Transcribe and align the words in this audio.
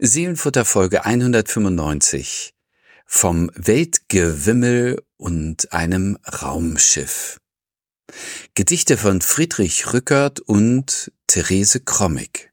Seelenfutter 0.00 0.64
Folge 0.64 1.04
195 1.04 2.52
vom 3.06 3.48
Weltgewimmel 3.54 5.00
und 5.16 5.72
einem 5.72 6.18
Raumschiff. 6.26 7.38
Gedichte 8.54 8.96
von 8.96 9.20
Friedrich 9.20 9.92
Rückert 9.92 10.40
und 10.40 11.12
Therese 11.28 11.78
Krommig. 11.78 12.52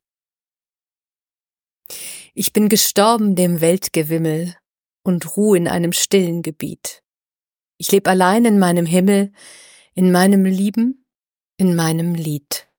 Ich 2.36 2.54
bin 2.54 2.70
gestorben 2.70 3.36
dem 3.36 3.60
Weltgewimmel 3.60 4.56
und 5.02 5.36
ruh 5.36 5.56
in 5.56 5.68
einem 5.68 5.94
stillen 5.94 6.44
Gebiet. 6.44 7.02
Ich 7.78 7.92
leb 7.92 8.08
allein 8.08 8.46
in 8.46 8.60
meinem 8.60 8.86
Himmel, 8.86 9.34
in 9.96 10.12
meinem 10.12 10.46
Lieben, 10.46 11.08
in 11.58 11.76
meinem 11.76 12.14
Lied. 12.14 12.71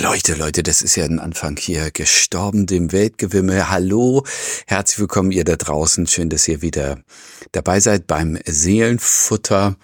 Leute, 0.00 0.34
Leute, 0.34 0.62
das 0.62 0.82
ist 0.82 0.96
ja 0.96 1.04
ein 1.04 1.18
Anfang 1.18 1.56
hier. 1.56 1.90
Gestorben 1.90 2.66
dem 2.66 2.92
Weltgewimmel. 2.92 3.68
Hallo, 3.70 4.24
herzlich 4.66 4.98
willkommen 4.98 5.30
ihr 5.30 5.44
da 5.44 5.56
draußen. 5.56 6.06
Schön, 6.06 6.30
dass 6.30 6.48
ihr 6.48 6.62
wieder 6.62 6.98
dabei 7.52 7.80
seid 7.80 8.06
beim 8.06 8.38
Seelenfutter. 8.46 9.76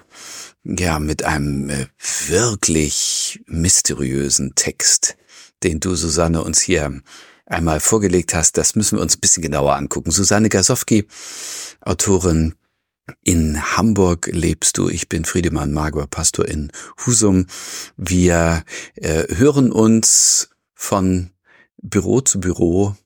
Ja, 0.64 0.98
mit 0.98 1.24
einem 1.24 1.70
äh, 1.70 1.86
wirklich 2.28 3.40
mysteriösen 3.46 4.54
Text, 4.54 5.16
den 5.62 5.80
du, 5.80 5.94
Susanne, 5.94 6.42
uns 6.42 6.60
hier 6.60 7.00
einmal 7.46 7.80
vorgelegt 7.80 8.34
hast. 8.34 8.56
Das 8.56 8.74
müssen 8.74 8.98
wir 8.98 9.02
uns 9.02 9.16
ein 9.16 9.20
bisschen 9.20 9.42
genauer 9.42 9.76
angucken. 9.76 10.10
Susanne 10.10 10.48
Gasowski, 10.48 11.06
Autorin 11.80 12.54
in 13.22 13.76
Hamburg 13.76 14.28
lebst 14.32 14.78
du. 14.78 14.88
Ich 14.88 15.08
bin 15.08 15.24
Friedemann 15.24 15.72
Magor, 15.72 16.06
Pastor 16.06 16.46
in 16.46 16.72
Husum. 17.04 17.46
Wir 17.96 18.64
äh, 18.96 19.24
hören 19.36 19.72
uns 19.72 20.50
von 20.74 21.30
Büro 21.82 22.20
zu 22.20 22.40
Büro 22.40 22.96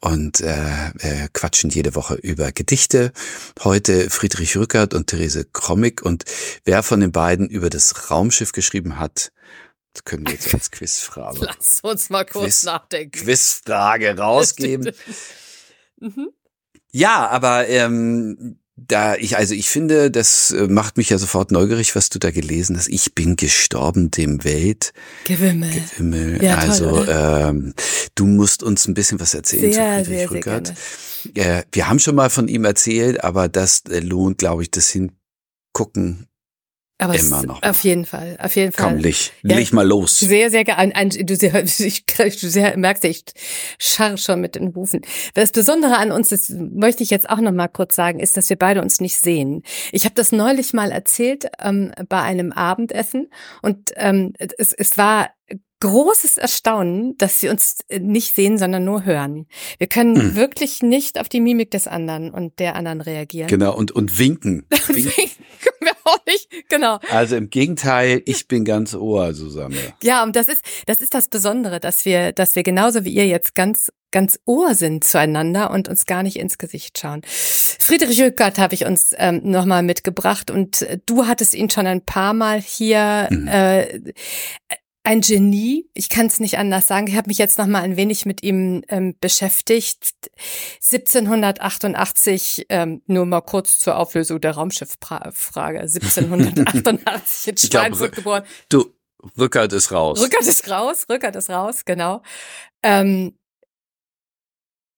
und 0.00 0.40
äh, 0.40 0.88
äh, 0.98 1.28
quatschen 1.32 1.70
jede 1.70 1.94
Woche 1.94 2.14
über 2.14 2.50
Gedichte. 2.52 3.12
Heute 3.62 4.10
Friedrich 4.10 4.56
Rückert 4.56 4.94
und 4.94 5.06
Therese 5.06 5.44
Krommig. 5.44 6.02
Und 6.02 6.24
wer 6.64 6.82
von 6.82 7.00
den 7.00 7.12
beiden 7.12 7.48
über 7.48 7.70
das 7.70 8.10
Raumschiff 8.10 8.52
geschrieben 8.52 8.98
hat, 8.98 9.32
das 9.92 10.04
können 10.04 10.26
wir 10.26 10.34
jetzt 10.34 10.52
als 10.52 10.70
Quizfrage. 10.72 11.38
Lass 11.40 11.80
uns 11.82 12.10
mal 12.10 12.24
kurz 12.24 12.44
Quiz, 12.44 12.64
nachdenken. 12.64 13.24
Quizfrage 13.24 14.16
rausgeben. 14.18 14.92
Mhm. 16.02 16.30
Ja, 16.90 17.28
aber 17.28 17.68
ähm, 17.68 18.58
da 18.88 19.16
ich, 19.16 19.36
also 19.36 19.54
ich 19.54 19.68
finde, 19.68 20.10
das 20.10 20.50
äh, 20.50 20.66
macht 20.68 20.96
mich 20.96 21.10
ja 21.10 21.18
sofort 21.18 21.50
neugierig, 21.50 21.94
was 21.94 22.08
du 22.08 22.18
da 22.18 22.30
gelesen 22.30 22.76
hast. 22.76 22.88
Ich 22.88 23.14
bin 23.14 23.36
gestorben 23.36 24.10
dem 24.10 24.44
Welt. 24.44 24.92
Gewimmel. 25.24 25.70
Gewimmel. 25.70 26.42
Ja, 26.42 26.56
toll, 26.56 26.70
also 26.70 26.88
oder? 26.90 27.48
ähm, 27.48 27.74
du 28.14 28.26
musst 28.26 28.62
uns 28.62 28.86
ein 28.86 28.94
bisschen 28.94 29.20
was 29.20 29.34
erzählen 29.34 29.72
Sehr, 29.72 29.98
zu 29.98 30.04
Friedrich 30.04 30.06
sehr, 30.06 30.28
sehr 30.28 30.30
Rückert. 30.30 30.74
Äh, 31.34 31.62
wir 31.72 31.88
haben 31.88 31.98
schon 31.98 32.14
mal 32.14 32.30
von 32.30 32.48
ihm 32.48 32.64
erzählt, 32.64 33.22
aber 33.22 33.48
das 33.48 33.82
äh, 33.88 34.00
lohnt, 34.00 34.38
glaube 34.38 34.62
ich, 34.62 34.70
das 34.70 34.90
Hingucken 34.90 36.26
Aber 37.04 37.18
immer 37.18 37.42
noch. 37.44 37.62
Auf 37.62 37.84
jeden 37.84 38.04
Fall, 38.04 38.36
auf 38.40 38.54
jeden 38.56 38.72
Fall. 38.72 38.90
Komm, 38.90 38.98
leg, 38.98 39.32
Ja. 39.42 39.56
leg 39.56 39.72
mal 39.72 39.86
los. 39.86 40.18
Sehr, 40.18 40.50
sehr. 40.50 40.78
Ein, 40.78 41.10
du, 41.10 41.36
sehr, 41.36 41.54
ich, 41.64 42.06
du 42.06 42.48
sehr, 42.50 42.76
merkst, 42.76 43.04
ich 43.04 43.24
scharr 43.78 44.16
schon 44.16 44.40
mit 44.40 44.54
den 44.54 44.74
Hufen. 44.74 45.00
Das 45.34 45.52
Besondere 45.52 45.96
an 45.98 46.12
uns, 46.12 46.30
das 46.30 46.48
möchte 46.50 47.02
ich 47.02 47.10
jetzt 47.10 47.28
auch 47.28 47.40
noch 47.40 47.52
mal 47.52 47.68
kurz 47.68 47.94
sagen, 47.94 48.20
ist, 48.20 48.36
dass 48.36 48.48
wir 48.50 48.56
beide 48.56 48.82
uns 48.82 49.00
nicht 49.00 49.16
sehen. 49.16 49.62
Ich 49.92 50.04
habe 50.04 50.14
das 50.14 50.32
neulich 50.32 50.72
mal 50.72 50.90
erzählt 50.90 51.46
ähm, 51.60 51.92
bei 52.08 52.20
einem 52.22 52.52
Abendessen 52.52 53.28
und 53.62 53.90
ähm, 53.96 54.32
es, 54.58 54.72
es 54.72 54.98
war 54.98 55.30
großes 55.82 56.36
Erstaunen, 56.36 57.18
dass 57.18 57.42
wir 57.42 57.50
uns 57.50 57.78
nicht 57.90 58.36
sehen, 58.36 58.56
sondern 58.56 58.84
nur 58.84 59.04
hören. 59.04 59.46
Wir 59.78 59.88
können 59.88 60.14
Hm. 60.16 60.36
wirklich 60.36 60.80
nicht 60.80 61.18
auf 61.18 61.28
die 61.28 61.40
Mimik 61.40 61.72
des 61.72 61.88
anderen 61.88 62.30
und 62.30 62.60
der 62.60 62.76
anderen 62.76 63.00
reagieren. 63.00 63.48
Genau, 63.48 63.74
und, 63.76 63.90
und 63.90 64.16
winken. 64.16 64.64
winken. 64.86 65.12
können 65.12 65.80
wir 65.80 65.92
auch 66.04 66.24
nicht, 66.26 66.48
genau. 66.68 67.00
Also 67.10 67.34
im 67.34 67.50
Gegenteil, 67.50 68.22
ich 68.26 68.46
bin 68.46 68.64
ganz 68.64 68.94
Ohr, 68.94 69.34
Susanne. 69.34 69.76
Ja, 70.04 70.22
und 70.22 70.36
das 70.36 70.46
ist, 70.46 70.64
das 70.86 71.00
ist 71.00 71.14
das 71.14 71.26
Besondere, 71.26 71.80
dass 71.80 72.04
wir, 72.04 72.30
dass 72.30 72.54
wir 72.54 72.62
genauso 72.62 73.04
wie 73.04 73.12
ihr 73.12 73.26
jetzt 73.26 73.56
ganz, 73.56 73.90
ganz 74.12 74.38
Ohr 74.44 74.76
sind 74.76 75.02
zueinander 75.02 75.72
und 75.72 75.88
uns 75.88 76.06
gar 76.06 76.22
nicht 76.22 76.36
ins 76.36 76.58
Gesicht 76.58 76.96
schauen. 76.96 77.22
Friedrich 77.26 78.22
Rückert 78.22 78.58
habe 78.58 78.74
ich 78.74 78.84
uns 78.84 79.12
ähm, 79.18 79.40
nochmal 79.42 79.82
mitgebracht 79.82 80.48
und 80.52 80.82
äh, 80.82 81.00
du 81.06 81.26
hattest 81.26 81.54
ihn 81.54 81.70
schon 81.70 81.88
ein 81.88 82.02
paar 82.02 82.34
Mal 82.34 82.60
hier. 82.60 83.26
Mhm. 83.30 83.48
Äh, 83.48 84.12
ein 85.04 85.20
Genie, 85.20 85.90
ich 85.94 86.08
kann 86.08 86.26
es 86.26 86.38
nicht 86.38 86.58
anders 86.58 86.86
sagen. 86.86 87.08
Ich 87.08 87.16
habe 87.16 87.28
mich 87.28 87.38
jetzt 87.38 87.58
noch 87.58 87.66
mal 87.66 87.82
ein 87.82 87.96
wenig 87.96 88.24
mit 88.24 88.42
ihm 88.42 88.84
ähm, 88.88 89.16
beschäftigt. 89.20 90.30
1788, 90.90 92.66
ähm, 92.68 93.02
nur 93.06 93.26
mal 93.26 93.40
kurz 93.40 93.80
zur 93.80 93.96
Auflösung 93.96 94.40
der 94.40 94.52
Raumschifffrage. 94.52 95.80
1788 95.80 97.48
in 97.48 97.58
Schweinfurt 97.58 98.14
geboren. 98.14 98.44
Du, 98.68 98.94
Rückert 99.38 99.72
ist 99.72 99.90
raus. 99.92 100.20
Rückert 100.20 100.46
ist 100.46 100.70
raus, 100.70 101.06
Rückert 101.08 101.34
ist 101.36 101.50
raus, 101.50 101.84
genau. 101.84 102.22
Ähm, 102.82 103.36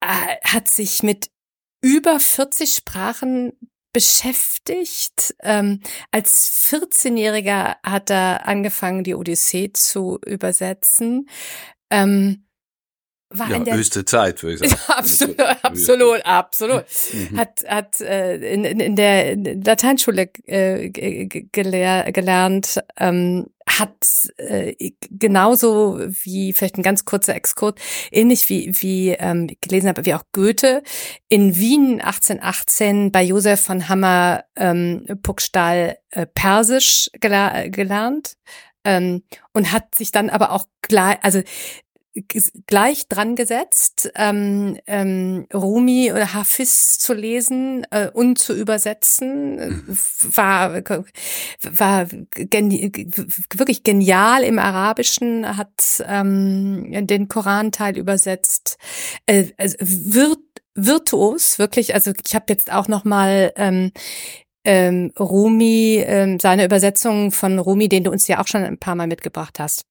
äh, 0.01 0.35
hat 0.43 0.69
sich 0.69 1.01
mit 1.03 1.29
über 1.81 2.19
40 2.19 2.75
Sprachen 2.75 3.53
beschäftigt. 3.95 5.33
Ähm, 5.41 5.79
als 6.11 6.69
14-Jähriger 6.69 7.77
hat 7.81 8.09
er 8.09 8.45
angefangen, 8.45 9.05
die 9.05 9.15
Odyssee 9.15 9.71
zu 9.71 10.19
übersetzen. 10.25 11.29
Ähm, 11.89 12.44
war 13.29 13.49
ja, 13.49 13.57
in 13.57 13.65
der 13.65 13.75
höchste 13.75 14.05
Zeit, 14.05 14.43
würde 14.43 14.65
ich 14.65 14.71
sagen. 14.71 14.81
absolut, 14.87 15.39
absolut, 15.63 16.25
absolut. 16.25 16.85
Mhm. 17.13 17.37
Hat, 17.37 17.63
hat 17.67 18.01
äh, 18.01 18.35
in, 18.53 18.63
in, 18.65 18.79
in 18.79 18.95
der 18.95 19.35
Lateinschule 19.35 20.29
äh, 20.45 20.89
ge- 20.89 21.25
ge- 21.25 21.47
gelehr, 21.51 22.11
gelernt, 22.11 22.81
ähm, 22.97 23.47
hat 23.67 24.29
äh, 24.37 24.91
genauso 25.09 25.99
wie 25.99 26.53
vielleicht 26.53 26.77
ein 26.77 26.83
ganz 26.83 27.03
kurzer 27.03 27.35
Exkurs, 27.35 27.73
ähnlich 28.11 28.47
wie, 28.49 28.71
wie 28.75 29.09
ähm, 29.09 29.49
gelesen 29.59 29.89
habe, 29.89 30.05
wie 30.05 30.13
auch 30.13 30.23
Goethe, 30.31 30.83
in 31.27 31.57
Wien 31.57 31.99
1818 32.01 33.11
bei 33.11 33.23
Josef 33.23 33.61
von 33.61 33.89
Hammer 33.89 34.45
ähm, 34.55 35.05
Puckstahl 35.23 35.97
äh, 36.11 36.27
Persisch 36.27 37.09
gelernt 37.19 38.35
ähm, 38.83 39.23
und 39.51 39.71
hat 39.71 39.95
sich 39.95 40.11
dann 40.11 40.29
aber 40.29 40.51
auch 40.51 40.65
gleich, 40.83 41.17
also 41.23 41.41
gleich 42.67 43.07
dran 43.07 43.35
gesetzt, 43.35 44.11
ähm, 44.15 44.77
ähm, 44.87 45.47
Rumi 45.53 46.11
oder 46.11 46.33
Hafiz 46.33 46.97
zu 46.97 47.13
lesen 47.13 47.85
äh, 47.91 48.09
und 48.09 48.37
zu 48.39 48.53
übersetzen, 48.53 49.55
Mhm. 49.55 49.97
war 50.35 50.83
war 51.63 52.07
geni 52.31 52.91
wirklich 53.53 53.83
genial 53.83 54.43
im 54.43 54.59
Arabischen, 54.59 55.57
hat 55.57 56.03
ähm, 56.07 57.07
den 57.07 57.27
Koranteil 57.27 57.97
übersetzt, 57.97 58.77
äh, 59.25 59.47
also 59.57 59.77
virt 59.81 60.39
virtuos 60.75 61.57
wirklich. 61.59 61.93
Also 61.95 62.11
ich 62.25 62.35
habe 62.35 62.45
jetzt 62.49 62.71
auch 62.71 62.87
noch 62.87 63.05
mal 63.05 63.53
ähm, 63.55 63.91
ähm, 64.65 65.11
Rumi, 65.19 66.03
ähm, 66.05 66.39
seine 66.39 66.65
Übersetzung 66.65 67.31
von 67.31 67.59
Rumi, 67.59 67.87
den 67.89 68.03
du 68.03 68.11
uns 68.11 68.27
ja 68.27 68.41
auch 68.41 68.47
schon 68.47 68.63
ein 68.63 68.77
paar 68.77 68.95
Mal 68.95 69.07
mitgebracht 69.07 69.59
hast 69.59 69.85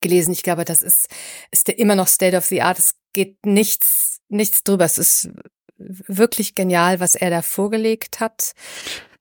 gelesen. 0.00 0.32
Ich 0.32 0.42
glaube, 0.42 0.64
das 0.64 0.82
ist, 0.82 1.08
ist 1.50 1.68
immer 1.68 1.94
noch 1.94 2.08
State 2.08 2.36
of 2.36 2.46
the 2.46 2.62
Art. 2.62 2.78
Es 2.78 2.94
geht 3.12 3.44
nichts, 3.44 4.20
nichts 4.28 4.64
drüber. 4.64 4.84
Es 4.84 4.98
ist 4.98 5.30
wirklich 5.78 6.54
genial, 6.54 7.00
was 7.00 7.14
er 7.14 7.30
da 7.30 7.42
vorgelegt 7.42 8.20
hat. 8.20 8.52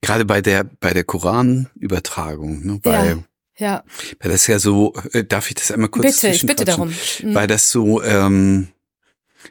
Gerade 0.01 0.25
bei 0.25 0.41
der, 0.41 0.63
bei 0.63 0.93
der 0.93 1.03
Koranübertragung, 1.03 2.65
ne, 2.65 2.79
weil, 2.83 3.23
Ja, 3.57 3.83
weil 4.19 4.31
das 4.31 4.47
ja 4.47 4.59
so, 4.59 4.93
äh, 5.13 5.23
darf 5.23 5.49
ich 5.49 5.55
das 5.55 5.71
einmal 5.71 5.89
kurz 5.89 6.21
bitte, 6.21 6.27
ich 6.29 6.45
bitte 6.45 6.65
darum. 6.65 6.93
Mhm. 7.21 7.35
Weil 7.35 7.47
das 7.47 7.71
so 7.71 8.03
ähm, 8.03 8.67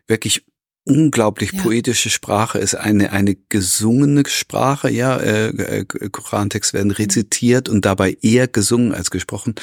wirklich 0.06 0.44
unglaublich 0.87 1.53
Ja. 1.53 1.62
poetische 1.62 2.11
Sprache 2.11 2.59
ist, 2.59 2.77
eine 2.77 3.12
eine 3.12 3.35
gesungene 3.35 4.23
Sprache, 4.27 4.88
ja, 4.88 5.17
äh, 5.17 5.49
äh, 5.49 5.85
Korantext 5.85 6.73
werden 6.73 6.93
rezitiert 6.93 7.69
und 7.69 7.85
dabei 7.85 8.17
eher 8.23 8.47
gesungen 8.47 8.94
als 8.94 9.11
gesprochen. 9.11 9.56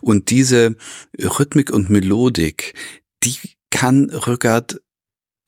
Und 0.00 0.30
diese 0.30 0.76
Rhythmik 1.18 1.70
und 1.70 1.90
Melodik, 1.90 2.74
die 3.22 3.36
kann 3.70 4.08
Rückert 4.10 4.80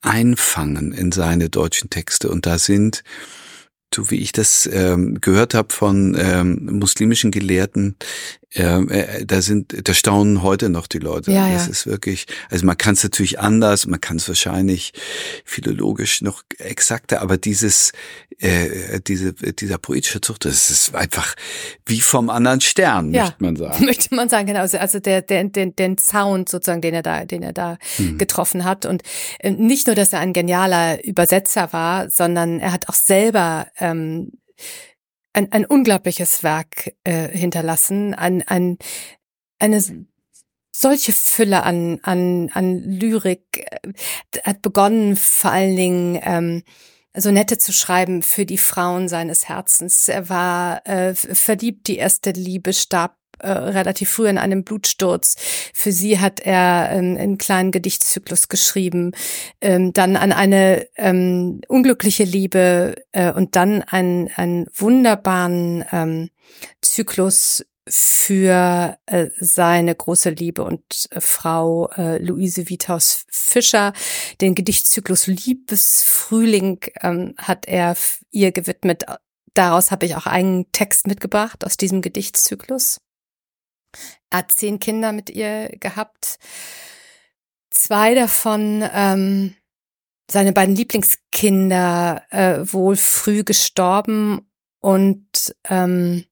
einfangen 0.01 0.91
in 0.93 1.11
seine 1.11 1.49
deutschen 1.49 1.89
Texte. 1.89 2.29
Und 2.29 2.45
da 2.45 2.59
sind, 2.59 3.03
so 3.93 4.11
wie 4.11 4.17
ich 4.17 4.33
das 4.33 4.69
ähm, 4.71 5.19
gehört 5.19 5.55
habe 5.55 5.73
von 5.73 6.15
ähm, 6.17 6.77
muslimischen 6.79 7.31
Gelehrten, 7.31 7.95
äh, 8.55 9.25
da 9.25 9.41
sind, 9.41 9.87
da 9.87 9.93
staunen 9.93 10.43
heute 10.43 10.69
noch 10.69 10.87
die 10.87 10.99
Leute. 10.99 11.31
Ja, 11.31 11.49
das 11.51 11.65
ja. 11.65 11.71
ist 11.71 11.87
wirklich, 11.87 12.25
also 12.49 12.65
man 12.65 12.77
kann 12.77 12.93
es 12.93 13.03
natürlich 13.03 13.39
anders, 13.39 13.87
man 13.87 13.99
kann 14.01 14.17
es 14.17 14.27
wahrscheinlich 14.27 14.93
philologisch 15.45 16.21
noch 16.21 16.43
exakter, 16.59 17.21
aber 17.21 17.37
dieses, 17.37 17.91
äh, 18.39 18.99
diese, 19.07 19.33
dieser 19.33 19.77
poetische 19.77 20.21
Zucht, 20.21 20.45
das 20.45 20.69
ist 20.69 20.95
einfach 20.95 21.35
wie 21.85 22.01
vom 22.01 22.29
anderen 22.29 22.61
Stern, 22.61 23.13
Ja. 23.13 23.23
möchte 23.23 23.43
man 23.43 23.55
sagen. 23.57 23.85
Möchte 23.85 24.15
man 24.15 24.29
sagen, 24.29 24.47
genau. 24.47 24.59
Also, 24.61 24.77
also 24.77 24.99
der, 24.99 25.21
der, 25.21 25.43
den, 25.45 25.75
den 25.75 25.97
Sound 25.97 26.49
sozusagen, 26.49 26.81
den 26.81 26.93
er 26.93 27.03
da, 27.03 27.25
den 27.25 27.43
er 27.43 27.53
da 27.53 27.77
Mhm. 27.97 28.17
getroffen 28.17 28.63
hat. 28.65 28.85
Und 28.85 29.01
äh, 29.39 29.51
nicht 29.51 29.87
nur, 29.87 29.95
dass 29.95 30.13
er 30.13 30.19
ein 30.19 30.33
genialer 30.33 31.03
Übersetzer 31.03 31.73
war, 31.73 32.09
sondern 32.09 32.59
er 32.59 32.71
hat 32.71 32.87
auch 32.89 32.93
selber 32.93 33.67
ähm, 33.79 34.31
ein, 35.33 35.51
ein 35.51 35.65
unglaubliches 35.65 36.43
Werk 36.43 36.93
äh, 37.03 37.27
hinterlassen, 37.29 38.13
ein, 38.13 38.43
ein, 38.47 38.77
eine 39.59 39.81
solche 40.71 41.13
Fülle 41.13 41.63
an, 41.63 41.99
an, 42.03 42.49
an 42.53 42.79
Lyrik, 42.79 43.65
äh, 43.71 43.93
hat 44.43 44.61
begonnen 44.61 45.15
vor 45.15 45.51
allen 45.51 45.75
Dingen 45.75 46.19
ähm, 46.23 46.63
Sonette 47.15 47.57
zu 47.57 47.71
schreiben 47.71 48.23
für 48.23 48.45
die 48.45 48.57
Frauen 48.57 49.07
seines 49.07 49.47
Herzens. 49.47 50.07
Er 50.07 50.29
war 50.29 50.85
äh, 50.87 51.13
verliebt, 51.13 51.87
die 51.87 51.97
erste 51.97 52.31
Liebe 52.31 52.73
starb 52.73 53.17
äh, 53.43 53.51
relativ 53.51 54.09
früh 54.09 54.27
in 54.27 54.37
einem 54.37 54.63
Blutsturz. 54.63 55.35
Für 55.73 55.91
sie 55.91 56.19
hat 56.19 56.39
er 56.39 56.89
ähm, 56.91 57.17
einen 57.17 57.37
kleinen 57.37 57.71
Gedichtzyklus 57.71 58.47
geschrieben, 58.47 59.11
ähm, 59.61 59.93
dann 59.93 60.15
an 60.15 60.31
eine 60.31 60.87
ähm, 60.95 61.61
unglückliche 61.67 62.23
Liebe 62.23 62.95
äh, 63.11 63.31
und 63.31 63.55
dann 63.55 63.81
einen, 63.83 64.29
einen 64.35 64.67
wunderbaren 64.73 65.85
ähm, 65.91 66.29
Zyklus 66.81 67.65
für 67.87 68.97
äh, 69.07 69.27
seine 69.39 69.93
große 69.93 70.29
Liebe 70.29 70.63
und 70.63 70.83
äh, 71.11 71.19
Frau 71.19 71.89
äh, 71.89 72.17
Luise 72.17 72.69
Vithaus 72.69 73.25
Fischer. 73.29 73.93
Den 74.39 74.55
Gedichtzyklus 74.55 75.27
Liebesfrühling 75.27 76.79
ähm, 77.01 77.35
hat 77.37 77.67
er 77.67 77.95
ihr 78.31 78.51
gewidmet. 78.51 79.03
Daraus 79.53 79.91
habe 79.91 80.05
ich 80.05 80.15
auch 80.15 80.25
einen 80.25 80.71
Text 80.71 81.07
mitgebracht 81.07 81.65
aus 81.65 81.77
diesem 81.77 82.01
Gedichtzyklus. 82.01 82.99
Er 84.29 84.39
hat 84.39 84.51
zehn 84.51 84.79
Kinder 84.79 85.11
mit 85.11 85.29
ihr 85.29 85.69
gehabt. 85.79 86.37
Zwei 87.69 88.13
davon, 88.13 88.83
ähm, 88.93 89.55
seine 90.29 90.53
beiden 90.53 90.75
Lieblingskinder, 90.75 92.23
äh, 92.29 92.59
wohl 92.73 92.95
früh 92.95 93.43
gestorben 93.43 94.47
und 94.79 95.55
ähm, 95.69 96.25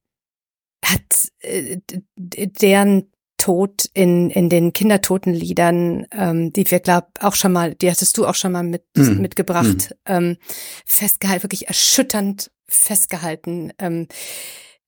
hat 0.85 1.31
äh, 1.39 1.79
deren 2.15 3.11
Tod 3.37 3.85
in, 3.95 4.29
in 4.29 4.49
den 4.49 4.71
Kindertotenliedern, 4.71 6.05
ähm, 6.11 6.53
die 6.53 6.69
wir, 6.69 6.79
glaub, 6.79 7.07
auch 7.21 7.33
schon 7.33 7.51
mal, 7.51 7.73
die 7.73 7.89
hattest 7.89 8.15
du 8.17 8.27
auch 8.27 8.35
schon 8.35 8.51
mal 8.51 8.61
mit, 8.63 8.83
Mhm. 8.95 9.19
mitgebracht, 9.19 9.95
ähm, 10.05 10.37
festgehalten, 10.85 11.43
wirklich 11.43 11.67
erschütternd 11.67 12.51
festgehalten. 12.67 13.73
Ähm, 13.79 14.07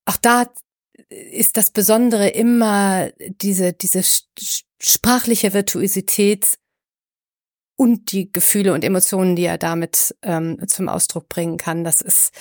auch 0.04 0.16
da 0.18 0.44
ist 1.08 1.56
das 1.56 1.70
Besondere 1.70 2.28
immer 2.28 3.10
diese, 3.40 3.72
diese 3.72 4.02
sprachliche 4.80 5.52
Virtuosität 5.52 6.58
und 7.76 8.12
die 8.12 8.30
Gefühle 8.30 8.72
und 8.72 8.84
Emotionen, 8.84 9.36
die 9.36 9.44
er 9.44 9.58
damit 9.58 10.14
ähm, 10.22 10.58
zum 10.68 10.88
Ausdruck 10.88 11.28
bringen 11.28 11.56
kann. 11.56 11.84
Das 11.84 12.00
ist, 12.00 12.32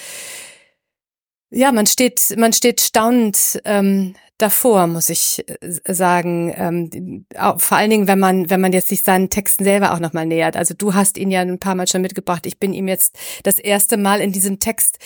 ja, 1.50 1.71
man 1.71 1.86
steht, 1.86 2.36
man 2.38 2.54
steht 2.54 2.81
staunend 2.81 3.60
ähm, 3.65 4.15
davor, 4.38 4.88
muss 4.88 5.10
ich 5.10 5.44
äh, 5.48 5.94
sagen. 5.94 6.54
Ähm, 6.56 7.25
vor 7.57 7.77
allen 7.77 7.89
Dingen, 7.89 8.07
wenn 8.07 8.19
man, 8.19 8.50
wenn 8.50 8.62
man 8.62 8.74
jetzt 8.74 8.89
sich 8.89 9.04
seinen 9.04 9.30
Texten 9.30 9.63
selber 9.63 9.94
auch 9.94 10.00
nochmal 10.00 10.25
nähert. 10.25 10.56
Also 10.56 10.74
du 10.74 10.94
hast 10.94 11.18
ihn 11.18 11.31
ja 11.31 11.42
ein 11.42 11.60
paar 11.60 11.75
Mal 11.75 11.88
schon 11.88 12.01
mitgebracht. 12.01 12.45
Ich 12.45 12.60
bin 12.60 12.74
ihm 12.74 12.88
jetzt 12.88 13.18
das 13.44 13.57
erste 13.60 13.98
Mal 13.98 14.21
in 14.21 14.31
diesem 14.31 14.60
Text 14.60 15.00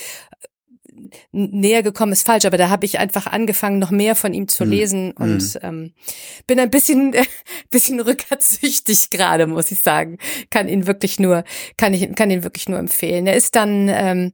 näher 1.32 1.84
gekommen 1.84 2.12
ist 2.12 2.26
falsch, 2.26 2.46
aber 2.46 2.58
da 2.58 2.70
habe 2.70 2.86
ich 2.86 3.00
einfach 3.00 3.28
angefangen, 3.28 3.80
noch 3.80 3.92
mehr 3.92 4.16
von 4.16 4.34
ihm 4.34 4.48
zu 4.48 4.64
Hm, 4.64 4.70
lesen 4.70 5.12
und 5.12 5.60
ähm, 5.62 5.94
bin 6.46 6.60
ein 6.60 6.70
bisschen, 6.70 7.14
äh, 7.14 7.26
bisschen 7.70 8.00
rückertsüchtig 8.00 9.10
gerade, 9.12 9.48
muss 9.48 9.72
ich 9.72 9.82
sagen. 9.82 10.18
Kann 10.50 10.68
ihn 10.68 10.88
wirklich 10.88 11.20
nur, 11.20 11.44
kann 11.78 11.94
ich, 11.94 12.16
kann 12.16 12.32
ihn 12.32 12.44
wirklich 12.44 12.70
nur 12.70 12.80
empfehlen. 12.80 13.28
Er 13.28 13.36
ist 13.36 13.56
dann 13.56 13.90
ähm, 13.90 14.34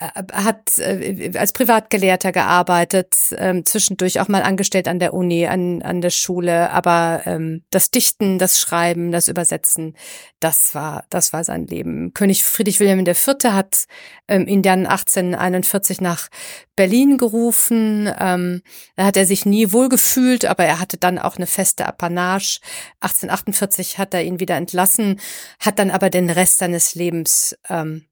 äh, 0.00 0.22
hat 0.32 0.78
äh, 0.78 1.32
als 1.36 1.52
Privatgelehrter 1.52 2.30
gearbeitet, 2.30 3.16
ähm, 3.36 3.64
zwischendurch 3.64 4.20
auch 4.20 4.28
mal 4.28 4.42
angestellt 4.42 4.86
an 4.86 4.98
der 4.98 5.12
Uni, 5.12 5.46
an, 5.46 5.82
an 5.82 6.00
der 6.00 6.10
Schule, 6.10 6.70
aber 6.70 7.22
ähm, 7.26 7.62
das 7.70 7.90
Dichten, 7.90 8.38
das 8.38 8.60
Schreiben, 8.60 9.10
das 9.10 9.28
Übersetzen, 9.28 9.96
das 10.40 10.74
war, 10.74 11.04
das 11.10 11.32
war 11.32 11.42
sein 11.42 11.66
Leben. 11.66 12.14
König 12.14 12.44
Friedrich 12.44 12.78
Wilhelm 12.78 13.00
IV. 13.00 13.26
hat 13.44 13.86
ähm, 14.28 14.46
ihn 14.46 14.62
dann 14.62 14.86
1841 14.86 15.77
nach 16.00 16.28
Berlin 16.76 17.18
gerufen. 17.18 18.12
Ähm, 18.18 18.62
da 18.96 19.04
hat 19.04 19.16
er 19.16 19.26
sich 19.26 19.46
nie 19.46 19.72
wohlgefühlt, 19.72 20.44
aber 20.44 20.64
er 20.64 20.80
hatte 20.80 20.96
dann 20.96 21.18
auch 21.18 21.36
eine 21.36 21.46
feste 21.46 21.86
Apanage. 21.86 22.60
1848 23.00 23.98
hat 23.98 24.14
er 24.14 24.22
ihn 24.24 24.40
wieder 24.40 24.56
entlassen, 24.56 25.20
hat 25.60 25.78
dann 25.78 25.90
aber 25.90 26.10
den 26.10 26.30
Rest 26.30 26.58
seines 26.58 26.94
Lebens 26.94 27.56
ähm, 27.68 28.06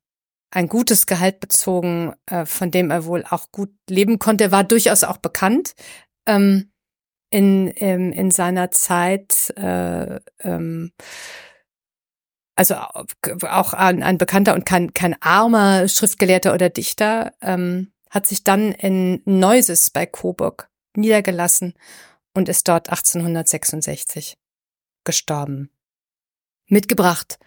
ein 0.50 0.68
gutes 0.68 1.06
Gehalt 1.06 1.40
bezogen, 1.40 2.14
äh, 2.26 2.46
von 2.46 2.70
dem 2.70 2.90
er 2.90 3.04
wohl 3.04 3.24
auch 3.28 3.52
gut 3.52 3.70
leben 3.88 4.18
konnte. 4.18 4.44
Er 4.44 4.52
war 4.52 4.64
durchaus 4.64 5.04
auch 5.04 5.18
bekannt 5.18 5.74
ähm, 6.26 6.70
in, 7.30 7.68
in, 7.68 8.12
in 8.12 8.30
seiner 8.30 8.70
Zeit. 8.70 9.52
Äh, 9.56 10.20
ähm, 10.40 10.92
also 12.56 12.74
auch 12.74 13.74
ein, 13.74 14.02
ein 14.02 14.18
bekannter 14.18 14.54
und 14.54 14.64
kein, 14.64 14.94
kein 14.94 15.20
armer 15.20 15.86
Schriftgelehrter 15.88 16.54
oder 16.54 16.70
Dichter, 16.70 17.34
ähm, 17.42 17.92
hat 18.10 18.26
sich 18.26 18.44
dann 18.44 18.72
in 18.72 19.20
Neuses 19.26 19.90
bei 19.90 20.06
Coburg 20.06 20.68
niedergelassen 20.96 21.74
und 22.34 22.48
ist 22.48 22.66
dort 22.66 22.88
1866 22.88 24.38
gestorben. 25.04 25.70
Mitgebracht 26.66 27.38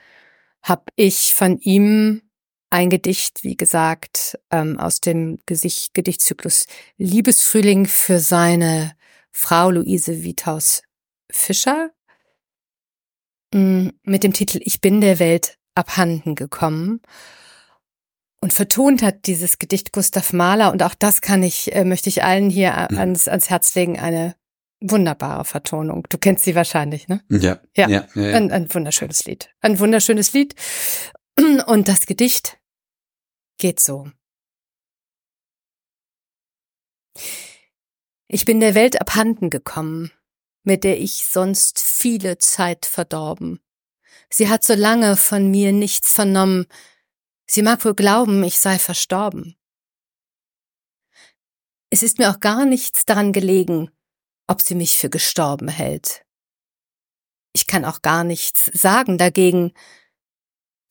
habe 0.61 0.83
ich 0.95 1.33
von 1.33 1.57
ihm 1.59 2.21
ein 2.69 2.89
Gedicht, 2.91 3.43
wie 3.43 3.57
gesagt, 3.57 4.37
ähm, 4.51 4.77
aus 4.77 5.01
dem 5.01 5.39
Gesicht 5.47 5.93
Gedichtzyklus 5.95 6.67
Liebesfrühling 6.97 7.87
für 7.87 8.19
seine 8.19 8.95
Frau 9.31 9.71
Luise 9.71 10.23
Vithaus 10.23 10.83
Fischer 11.31 11.89
mit 13.51 14.23
dem 14.23 14.33
Titel 14.33 14.59
Ich 14.63 14.81
bin 14.81 15.01
der 15.01 15.19
Welt 15.19 15.57
abhanden 15.75 16.35
gekommen. 16.35 17.01
Und 18.41 18.53
vertont 18.53 19.01
hat 19.03 19.25
dieses 19.27 19.59
Gedicht 19.59 19.91
Gustav 19.91 20.31
Mahler 20.31 20.71
und 20.71 20.81
auch 20.83 20.93
das 20.95 21.19
kann 21.21 21.43
ich, 21.43 21.75
äh, 21.75 21.83
möchte 21.83 22.07
ich 22.09 22.23
allen 22.23 22.49
hier 22.49 22.87
Mhm. 22.89 22.97
ans, 22.97 23.27
ans 23.27 23.49
Herz 23.49 23.75
legen, 23.75 23.99
eine 23.99 24.35
wunderbare 24.81 25.43
Vertonung. 25.43 26.05
Du 26.09 26.17
kennst 26.17 26.45
sie 26.45 26.55
wahrscheinlich, 26.55 27.09
ne? 27.09 27.21
Ja, 27.29 27.59
Ja. 27.75 27.89
ja, 27.89 28.07
ja, 28.15 28.21
ja. 28.21 28.37
Ein, 28.37 28.51
ein 28.51 28.73
wunderschönes 28.73 29.25
Lied. 29.25 29.53
Ein 29.59 29.77
wunderschönes 29.79 30.31
Lied. 30.31 30.55
Und 31.65 31.89
das 31.89 32.05
Gedicht 32.05 32.57
geht 33.57 33.81
so. 33.81 34.09
Ich 38.27 38.45
bin 38.45 38.59
der 38.59 38.75
Welt 38.75 39.01
abhanden 39.01 39.49
gekommen, 39.49 40.11
mit 40.63 40.83
der 40.83 40.99
ich 40.99 41.25
sonst 41.25 41.79
viele 41.79 42.37
Zeit 42.37 42.85
verdorben. 42.85 43.59
Sie 44.29 44.49
hat 44.49 44.63
so 44.63 44.73
lange 44.73 45.17
von 45.17 45.49
mir 45.49 45.71
nichts 45.71 46.13
vernommen. 46.13 46.67
Sie 47.47 47.61
mag 47.61 47.83
wohl 47.83 47.95
glauben, 47.95 48.43
ich 48.43 48.59
sei 48.59 48.77
verstorben. 48.77 49.55
Es 51.89 52.03
ist 52.03 52.19
mir 52.19 52.29
auch 52.29 52.39
gar 52.39 52.65
nichts 52.65 53.05
daran 53.05 53.33
gelegen, 53.33 53.89
ob 54.47 54.61
sie 54.61 54.75
mich 54.75 54.97
für 54.97 55.09
gestorben 55.09 55.67
hält. 55.67 56.23
Ich 57.53 57.65
kann 57.65 57.83
auch 57.83 58.03
gar 58.03 58.23
nichts 58.23 58.65
sagen 58.73 59.17
dagegen, 59.17 59.73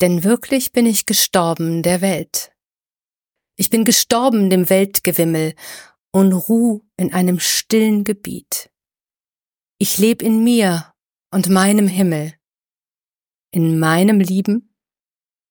denn 0.01 0.25
wirklich 0.25 0.73
bin 0.73 0.87
ich 0.87 1.07
gestorben 1.07 1.83
der 1.83 2.01
Welt. 2.01 2.53
Ich 3.57 3.71
bin 3.71 3.85
gestorben 3.85 4.51
dem 4.51 4.71
Weltgewimmel 4.71 5.55
und 6.13 6.33
ruh 6.33 6.83
in 6.97 7.13
einem 7.13 7.39
stillen 7.41 8.05
Gebiet. 8.05 8.71
Ich 9.81 9.97
leb 9.97 10.23
in 10.23 10.43
mir 10.43 10.93
und 11.31 11.49
meinem 11.49 11.87
Himmel, 11.87 12.35
in 13.53 13.79
meinem 13.79 14.19
Lieben, 14.19 14.75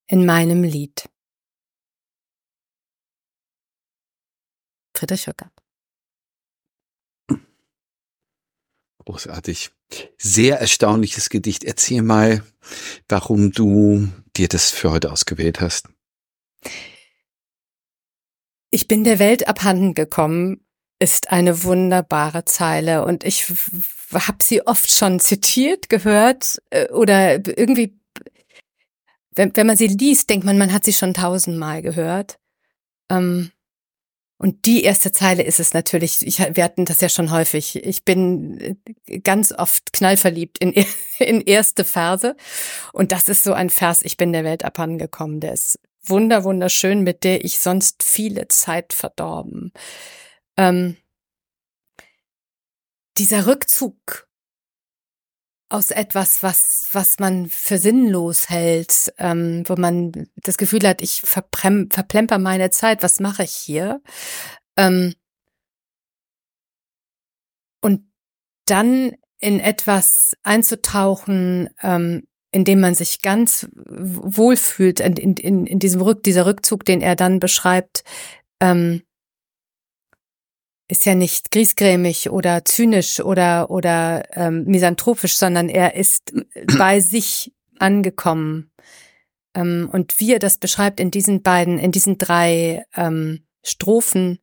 in 0.05 0.25
meinem 0.25 0.63
Lied. 0.63 1.10
Friedrich 4.93 5.27
Höcker. 5.27 5.50
Großartig. 9.05 9.72
Sehr 10.17 10.60
erstaunliches 10.60 11.29
Gedicht. 11.29 11.63
Erzähl 11.63 12.01
mal, 12.01 12.43
warum 13.07 13.53
du 13.53 14.12
dir 14.36 14.50
das 14.50 14.72
für 14.72 14.91
heute 14.91 15.10
ausgewählt 15.10 15.62
hast. 15.62 15.88
Ich 18.72 18.89
bin 18.89 19.05
der 19.05 19.19
Welt 19.19 19.48
abhanden 19.48 19.93
gekommen, 19.93 20.67
ist 21.00 21.32
eine 21.32 21.63
wunderbare 21.63 22.46
Zeile 22.46 23.06
und 23.06 23.24
ich 23.24 23.51
habe 24.13 24.38
sie 24.42 24.66
oft 24.66 24.92
schon 24.92 25.20
zitiert, 25.20 25.89
gehört 25.89 26.62
äh, 26.70 26.89
oder 26.89 27.36
irgendwie, 27.36 28.00
wenn, 29.36 29.56
wenn 29.56 29.68
man 29.68 29.77
sie 29.77 29.88
liest, 29.88 30.30
denkt 30.30 30.46
man, 30.46 30.58
man 30.58 30.74
hat 30.74 30.84
sie 30.84 30.94
schon 30.94 31.13
tausendmal 31.13 31.82
gehört. 31.82 32.39
Ähm, 33.10 33.51
und 34.39 34.66
die 34.66 34.84
erste 34.84 35.12
Zeile 35.12 35.42
ist 35.44 35.60
es 35.60 35.74
natürlich, 35.74 36.25
ich, 36.25 36.39
wir 36.39 36.63
hatten 36.63 36.86
das 36.86 37.01
ja 37.01 37.10
schon 37.10 37.32
häufig, 37.32 37.75
ich 37.75 38.06
bin 38.06 38.77
äh, 39.08 39.20
ganz 39.20 39.51
oft 39.51 39.94
knallverliebt 39.94 40.60
in, 40.60 40.74
in 41.20 41.42
erste 41.42 41.84
Verse 41.84 42.36
und 42.94 43.12
das 43.12 43.30
ist 43.30 43.44
so 43.44 43.54
ein 43.54 43.70
Vers, 43.70 44.01
ich 44.04 44.18
bin 44.18 44.34
der 44.34 44.44
Welt 44.44 44.63
abhandengekommen, 44.63 45.39
der 45.39 45.54
ist 45.54 45.80
wunder, 46.04 46.44
wunderschön, 46.44 47.01
mit 47.04 47.24
der 47.24 47.44
ich 47.44 47.60
sonst 47.60 48.04
viele 48.04 48.48
Zeit 48.48 48.94
verdorben. 48.94 49.74
Ähm, 50.58 50.98
dieser 53.18 53.48
Rückzug 53.48 54.28
aus 55.70 55.92
etwas, 55.92 56.44
was, 56.44 56.90
was 56.94 57.20
man 57.20 57.48
für 57.50 57.78
sinnlos 57.78 58.50
hält, 58.50 59.14
ähm, 59.18 59.64
wo 59.68 59.76
man 59.76 60.30
das 60.36 60.58
Gefühl 60.58 60.88
hat, 60.88 61.02
ich 61.02 61.22
verplemper 61.22 62.38
meine 62.38 62.70
Zeit, 62.70 63.04
was 63.04 63.20
mache 63.20 63.44
ich 63.44 63.52
hier? 63.52 64.02
Ähm, 64.78 65.14
und 67.82 68.10
dann 68.66 69.14
in 69.40 69.60
etwas 69.60 70.36
einzutauchen, 70.44 71.70
ähm, 71.82 72.28
in 72.52 72.64
dem 72.64 72.80
man 72.80 72.96
sich 72.96 73.22
ganz 73.22 73.68
wohlfühlt, 73.76 75.02
in, 75.02 75.36
in, 75.36 75.66
in 75.66 75.80
diesem 75.80 76.02
Rück, 76.02 76.24
dieser 76.24 76.46
Rückzug, 76.46 76.86
den 76.86 77.02
er 77.02 77.16
dann 77.16 77.40
beschreibt, 77.40 78.04
ähm, 78.62 79.04
ist 80.88 81.06
ja 81.06 81.15
nicht 81.15 81.51
griesgrämig 81.51 82.29
oder 82.29 82.63
zynisch 82.63 83.20
oder 83.20 83.70
oder 83.70 84.24
ähm, 84.34 84.63
misanthropisch, 84.65 85.36
sondern 85.36 85.70
er 85.70 85.96
ist 85.96 86.34
bei 86.77 87.00
sich 87.00 87.53
angekommen. 87.79 88.72
Ähm, 89.53 89.89
und 89.91 90.20
wie 90.20 90.34
er 90.34 90.39
das 90.39 90.58
beschreibt 90.58 91.00
in 91.00 91.12
diesen 91.12 91.41
beiden, 91.41 91.77
in 91.79 91.91
diesen 91.91 92.17
drei 92.17 92.86
ähm, 92.96 93.46
Strophen, 93.63 94.39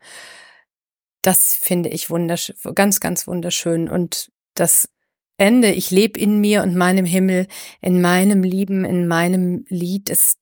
das 1.23 1.55
finde 1.55 1.89
ich 1.89 2.11
wunderschön, 2.11 2.57
ganz, 2.75 3.01
ganz 3.01 3.27
wunderschön. 3.27 3.89
Und 3.89 4.31
das 4.55 4.91
Ende, 5.39 5.73
ich 5.73 5.91
lebe 5.91 6.19
in 6.19 6.41
mir 6.41 6.63
und 6.63 6.77
meinem 6.77 7.07
Himmel, 7.07 7.47
in 7.81 8.03
meinem 8.03 8.43
Lieben, 8.43 8.85
in 8.85 9.09
meinem 9.09 9.65
Lied, 9.69 10.11
ist 10.11 10.39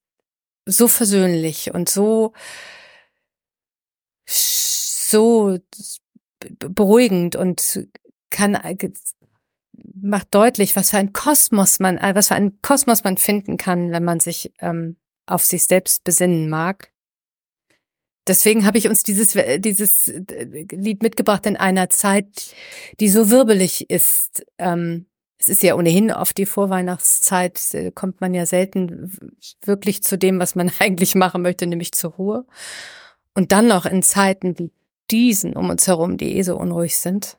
so 0.66 0.88
versöhnlich 0.88 1.72
und 1.72 1.88
so 1.88 2.32
so 5.12 5.58
beruhigend 6.58 7.36
und 7.36 7.86
kann 8.30 8.56
macht 9.94 10.34
deutlich, 10.34 10.76
was 10.76 10.90
für 10.90 10.98
ein 10.98 11.12
Kosmos 11.12 11.78
man, 11.78 11.98
äh, 11.98 12.14
was 12.14 12.28
für 12.28 12.34
ein 12.34 12.60
Kosmos 12.62 13.04
man 13.04 13.16
finden 13.16 13.56
kann, 13.56 13.92
wenn 13.92 14.04
man 14.04 14.20
sich 14.20 14.52
ähm, 14.60 14.96
auf 15.26 15.44
sich 15.44 15.64
selbst 15.64 16.04
besinnen 16.04 16.48
mag. 16.48 16.90
Deswegen 18.26 18.66
habe 18.66 18.78
ich 18.78 18.88
uns 18.88 19.02
dieses 19.02 19.36
dieses 19.58 20.08
äh, 20.08 20.66
Lied 20.70 21.02
mitgebracht 21.02 21.46
in 21.46 21.56
einer 21.56 21.90
Zeit, 21.90 22.54
die 23.00 23.08
so 23.08 23.30
wirbelig 23.30 23.90
ist. 23.90 24.44
Ähm, 24.58 25.06
es 25.38 25.48
ist 25.48 25.62
ja 25.64 25.74
ohnehin 25.74 26.12
auf 26.12 26.32
die 26.32 26.46
Vorweihnachtszeit, 26.46 27.60
äh, 27.74 27.90
kommt 27.90 28.20
man 28.20 28.32
ja 28.32 28.46
selten 28.46 29.12
wirklich 29.64 30.02
zu 30.04 30.16
dem, 30.16 30.38
was 30.38 30.54
man 30.54 30.70
eigentlich 30.78 31.14
machen 31.14 31.42
möchte, 31.42 31.66
nämlich 31.66 31.92
zur 31.92 32.12
Ruhe. 32.12 32.46
Und 33.34 33.50
dann 33.50 33.66
noch 33.66 33.86
in 33.86 34.02
Zeiten 34.02 34.58
wie 34.58 34.70
diesen 35.12 35.54
um 35.54 35.70
uns 35.70 35.86
herum, 35.86 36.16
die 36.16 36.36
eh 36.36 36.42
so 36.42 36.56
unruhig 36.56 36.96
sind. 36.96 37.38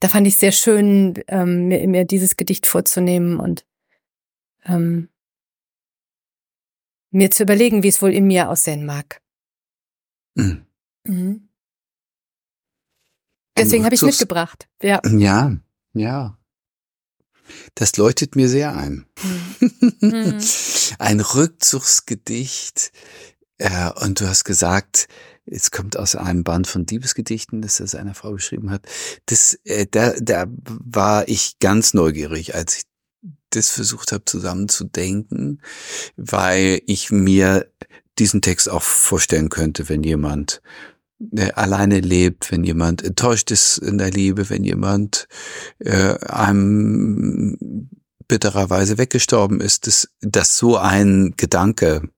Da 0.00 0.08
fand 0.08 0.26
ich 0.26 0.36
sehr 0.36 0.52
schön, 0.52 1.22
ähm, 1.28 1.68
mir, 1.68 1.86
mir 1.86 2.04
dieses 2.04 2.36
Gedicht 2.36 2.66
vorzunehmen 2.66 3.38
und 3.38 3.64
ähm, 4.64 5.08
mir 7.10 7.30
zu 7.30 7.44
überlegen, 7.44 7.82
wie 7.82 7.88
es 7.88 8.02
wohl 8.02 8.12
in 8.12 8.26
mir 8.26 8.50
aussehen 8.50 8.84
mag. 8.84 9.22
Mhm. 10.34 10.66
Mhm. 11.06 11.48
Deswegen 13.56 13.84
habe 13.84 13.94
ich 13.94 14.02
mitgebracht. 14.02 14.68
Ja. 14.82 15.00
ja, 15.08 15.56
ja. 15.92 16.38
Das 17.74 17.96
leuchtet 17.96 18.36
mir 18.36 18.48
sehr 18.48 18.74
ein. 18.74 19.06
Mhm. 20.00 20.40
ein 20.98 21.20
Rückzugsgedicht. 21.20 22.90
Äh, 23.58 23.90
und 24.02 24.20
du 24.20 24.28
hast 24.28 24.44
gesagt, 24.44 25.08
es 25.46 25.70
kommt 25.70 25.96
aus 25.96 26.16
einem 26.16 26.44
Band 26.44 26.66
von 26.66 26.86
Diebesgedichten, 26.86 27.62
das 27.62 27.78
das 27.78 27.94
eine 27.94 28.14
Frau 28.14 28.32
geschrieben 28.32 28.70
hat. 28.70 28.86
Das, 29.26 29.58
äh, 29.64 29.86
da, 29.90 30.14
da 30.20 30.46
war 30.48 31.28
ich 31.28 31.58
ganz 31.58 31.94
neugierig, 31.94 32.54
als 32.54 32.78
ich 32.78 32.82
das 33.50 33.70
versucht 33.70 34.12
habe 34.12 34.24
zusammenzudenken, 34.24 35.62
weil 36.16 36.80
ich 36.86 37.10
mir 37.10 37.70
diesen 38.18 38.42
Text 38.42 38.68
auch 38.68 38.82
vorstellen 38.82 39.48
könnte, 39.48 39.88
wenn 39.88 40.02
jemand 40.02 40.60
äh, 41.32 41.52
alleine 41.52 42.00
lebt, 42.00 42.50
wenn 42.50 42.64
jemand 42.64 43.02
enttäuscht 43.02 43.50
ist 43.50 43.78
in 43.78 43.98
der 43.98 44.10
Liebe, 44.10 44.50
wenn 44.50 44.64
jemand 44.64 45.28
äh, 45.78 46.18
einem 46.18 47.90
bittererweise 48.26 48.98
weggestorben 48.98 49.60
ist, 49.60 49.86
dass, 49.86 50.08
dass 50.20 50.56
so 50.56 50.76
ein 50.76 51.34
Gedanke 51.36 52.08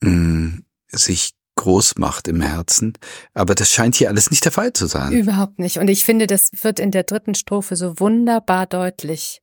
mh, 0.00 0.10
mm, 0.10 0.64
sich 0.90 1.34
groß 1.56 1.96
macht 1.98 2.28
im 2.28 2.40
Herzen. 2.40 2.94
Aber 3.32 3.54
das 3.54 3.70
scheint 3.70 3.94
hier 3.94 4.08
alles 4.08 4.30
nicht 4.30 4.44
der 4.44 4.52
Fall 4.52 4.72
zu 4.72 4.86
sein. 4.86 5.12
Überhaupt 5.12 5.58
nicht. 5.58 5.78
Und 5.78 5.88
ich 5.88 6.04
finde, 6.04 6.26
das 6.26 6.50
wird 6.60 6.80
in 6.80 6.90
der 6.90 7.04
dritten 7.04 7.34
Strophe 7.34 7.76
so 7.76 7.98
wunderbar 8.00 8.66
deutlich. 8.66 9.40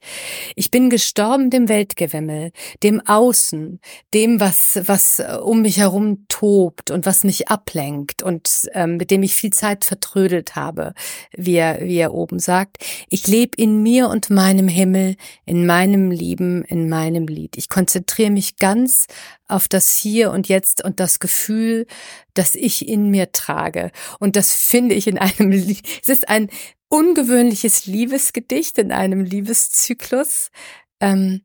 Ich 0.55 0.71
bin 0.71 0.89
gestorben 0.89 1.49
dem 1.49 1.69
Weltgewimmel, 1.69 2.51
dem 2.83 3.01
Außen, 3.05 3.79
dem, 4.13 4.39
was, 4.39 4.81
was 4.85 5.21
um 5.43 5.61
mich 5.61 5.77
herum 5.77 6.25
tobt 6.27 6.91
und 6.91 7.05
was 7.05 7.23
mich 7.23 7.47
ablenkt 7.47 8.23
und 8.23 8.69
ähm, 8.73 8.97
mit 8.97 9.11
dem 9.11 9.23
ich 9.23 9.35
viel 9.35 9.51
Zeit 9.51 9.85
vertrödelt 9.85 10.55
habe, 10.55 10.93
wie 11.35 11.55
er, 11.55 11.81
wie 11.81 11.97
er 11.97 12.13
oben 12.13 12.39
sagt. 12.39 12.77
Ich 13.09 13.27
lebe 13.27 13.55
in 13.57 13.81
mir 13.83 14.09
und 14.09 14.29
meinem 14.29 14.67
Himmel, 14.67 15.15
in 15.45 15.65
meinem 15.65 16.11
Lieben, 16.11 16.63
in 16.65 16.89
meinem 16.89 17.27
Lied. 17.27 17.57
Ich 17.57 17.69
konzentriere 17.69 18.31
mich 18.31 18.57
ganz 18.57 19.07
auf 19.51 19.67
das 19.67 19.95
Hier 19.95 20.31
und 20.31 20.47
Jetzt 20.47 20.83
und 20.83 20.99
das 20.99 21.19
Gefühl, 21.19 21.85
das 22.33 22.55
ich 22.55 22.87
in 22.87 23.09
mir 23.09 23.31
trage. 23.31 23.91
Und 24.19 24.35
das 24.35 24.53
finde 24.53 24.95
ich 24.95 25.07
in 25.07 25.17
einem, 25.17 25.51
es 26.01 26.07
ist 26.07 26.29
ein 26.29 26.49
ungewöhnliches 26.87 27.85
Liebesgedicht 27.85 28.77
in 28.77 28.91
einem 28.91 29.23
Liebeszyklus, 29.23 30.51
ähm, 30.99 31.41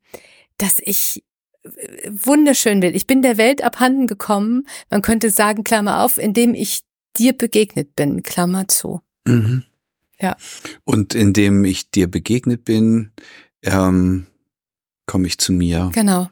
dass 0.58 0.76
ich 0.80 1.25
äh, 1.62 2.10
wunderschön 2.10 2.82
will. 2.82 2.94
Ich 2.96 3.06
bin 3.06 3.22
der 3.22 3.36
Welt 3.36 3.62
abhanden 3.62 4.06
gekommen, 4.06 4.66
man 4.90 5.02
könnte 5.02 5.30
sagen, 5.30 5.64
Klammer 5.64 6.02
auf, 6.02 6.18
indem 6.18 6.54
ich 6.54 6.82
dir 7.16 7.32
begegnet 7.32 7.96
bin, 7.96 8.22
Klammer 8.22 8.68
zu. 8.68 9.00
Mhm. 9.25 9.64
Ja. 10.20 10.36
Und 10.84 11.14
indem 11.14 11.64
ich 11.64 11.90
dir 11.90 12.10
begegnet 12.10 12.64
bin, 12.64 13.12
ähm, 13.62 14.26
komme 15.06 15.26
ich 15.26 15.38
zu 15.38 15.52
mir. 15.52 15.90
Genau. 15.94 16.28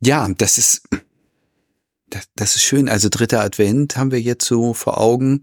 Ja, 0.00 0.28
das 0.36 0.58
ist, 0.58 0.82
das, 2.08 2.28
das 2.34 2.56
ist 2.56 2.62
schön. 2.62 2.88
Also 2.88 3.08
dritter 3.08 3.40
Advent 3.40 3.96
haben 3.96 4.12
wir 4.12 4.20
jetzt 4.20 4.46
so 4.46 4.74
vor 4.74 5.00
Augen. 5.00 5.42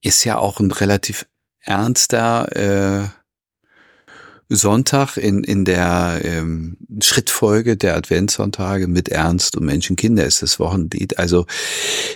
Ist 0.00 0.24
ja 0.24 0.38
auch 0.38 0.60
ein 0.60 0.70
relativ 0.70 1.26
ernster 1.60 2.56
äh, 2.56 3.08
Sonntag 4.48 5.16
in, 5.16 5.42
in 5.42 5.64
der 5.64 6.20
ähm, 6.22 6.76
Schrittfolge 7.02 7.76
der 7.76 7.96
Adventssonntage 7.96 8.86
mit 8.86 9.08
Ernst 9.08 9.56
und 9.56 9.64
Menschenkinder 9.64 10.24
ist 10.24 10.42
das 10.42 10.60
Wochenlied. 10.60 11.18
Also 11.18 11.46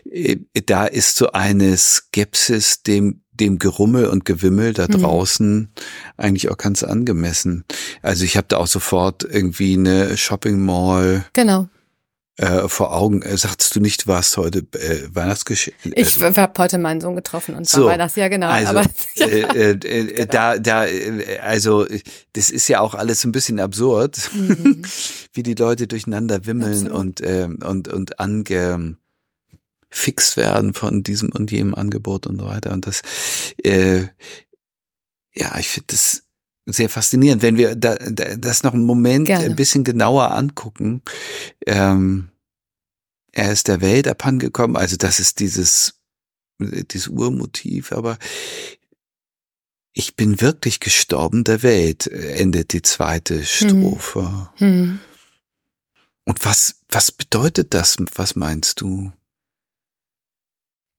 äh, 0.04 0.36
da 0.66 0.86
ist 0.86 1.16
so 1.16 1.32
eine 1.32 1.76
Skepsis 1.76 2.82
dem 2.82 3.22
dem 3.40 3.58
Gerummel 3.58 4.06
und 4.06 4.24
Gewimmel 4.24 4.74
da 4.74 4.84
mhm. 4.84 5.00
draußen 5.02 5.56
mhm. 5.56 5.68
eigentlich 6.16 6.50
auch 6.50 6.58
ganz 6.58 6.82
angemessen. 6.82 7.64
Also 8.02 8.24
ich 8.24 8.36
habe 8.36 8.46
da 8.48 8.58
auch 8.58 8.66
sofort 8.66 9.24
irgendwie 9.24 9.74
eine 9.74 10.16
Shopping 10.16 10.64
Mall. 10.64 11.24
Genau. 11.32 11.68
Äh, 12.36 12.68
vor 12.68 12.94
Augen. 12.94 13.20
Äh, 13.20 13.36
sagtest 13.36 13.76
du 13.76 13.80
nicht, 13.80 14.06
warst 14.06 14.38
heute 14.38 14.60
äh, 14.72 15.08
Weihnachtsgeschenk? 15.12 15.76
Ich 15.84 16.22
also, 16.22 16.40
habe 16.40 16.52
heute 16.56 16.78
meinen 16.78 17.02
Sohn 17.02 17.14
getroffen 17.14 17.54
und 17.54 17.68
so, 17.68 17.82
war 17.82 17.92
Weihnachts, 17.92 18.16
ja 18.16 18.28
genau. 18.28 18.48
Also, 18.48 18.70
aber, 18.70 18.84
ja. 19.16 19.26
Äh, 19.26 19.40
äh, 19.40 19.70
äh, 19.72 20.04
genau. 20.06 20.26
da, 20.26 20.58
da, 20.58 20.86
äh, 20.86 21.38
also 21.40 21.86
das 22.32 22.48
ist 22.48 22.66
ja 22.68 22.80
auch 22.80 22.94
alles 22.94 23.24
ein 23.24 23.32
bisschen 23.32 23.60
absurd, 23.60 24.30
mhm. 24.32 24.80
wie 25.34 25.42
die 25.42 25.54
Leute 25.54 25.86
durcheinander 25.86 26.46
wimmeln 26.46 26.86
Absolut. 26.86 26.96
und 26.96 27.20
äh, 27.20 27.48
und 27.62 27.88
und 27.88 28.20
ange 28.20 28.96
fix 29.90 30.36
werden 30.36 30.72
von 30.74 31.02
diesem 31.02 31.30
und 31.30 31.50
jenem 31.50 31.74
Angebot 31.74 32.26
und 32.26 32.38
so 32.38 32.46
weiter. 32.46 32.72
Und 32.72 32.86
das, 32.86 33.02
äh, 33.62 34.06
ja, 35.34 35.58
ich 35.58 35.68
finde 35.68 35.88
das 35.88 36.22
sehr 36.66 36.88
faszinierend, 36.88 37.42
wenn 37.42 37.56
wir 37.56 37.74
da, 37.74 37.96
da, 37.96 38.36
das 38.36 38.62
noch 38.62 38.74
einen 38.74 38.86
Moment 38.86 39.26
Gerne. 39.26 39.46
ein 39.46 39.56
bisschen 39.56 39.84
genauer 39.84 40.30
angucken. 40.32 41.02
Ähm, 41.66 42.30
er 43.32 43.52
ist 43.52 43.68
der 43.68 43.80
Welt 43.80 44.08
abhandengekommen, 44.08 44.76
also 44.76 44.96
das 44.96 45.20
ist 45.20 45.40
dieses, 45.40 46.00
dieses 46.58 47.08
Urmotiv, 47.08 47.92
aber 47.92 48.18
ich 49.92 50.16
bin 50.16 50.40
wirklich 50.40 50.80
gestorben 50.80 51.44
der 51.44 51.62
Welt, 51.62 52.06
endet 52.06 52.72
die 52.72 52.82
zweite 52.82 53.38
hm. 53.38 53.44
Strophe. 53.44 54.50
Hm. 54.56 55.00
Und 56.24 56.44
was, 56.44 56.76
was 56.88 57.10
bedeutet 57.10 57.74
das? 57.74 57.96
Was 58.14 58.36
meinst 58.36 58.80
du? 58.80 59.12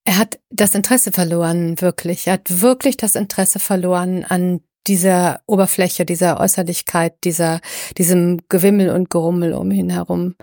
Er 0.03 0.17
hat 0.17 0.39
das 0.49 0.73
Interesse 0.75 1.11
verloren, 1.11 1.79
wirklich. 1.79 2.27
Er 2.27 2.33
hat 2.33 2.61
wirklich 2.61 2.97
das 2.97 3.15
Interesse 3.15 3.59
verloren 3.59 4.23
an 4.23 4.61
dieser 4.87 5.41
Oberfläche, 5.45 6.05
dieser 6.05 6.39
Äußerlichkeit, 6.39 7.23
dieser, 7.23 7.61
diesem 7.97 8.41
Gewimmel 8.49 8.89
und 8.89 9.09
Gerummel 9.09 9.53
um 9.53 9.71
ihn 9.71 9.91
herum. 9.91 10.35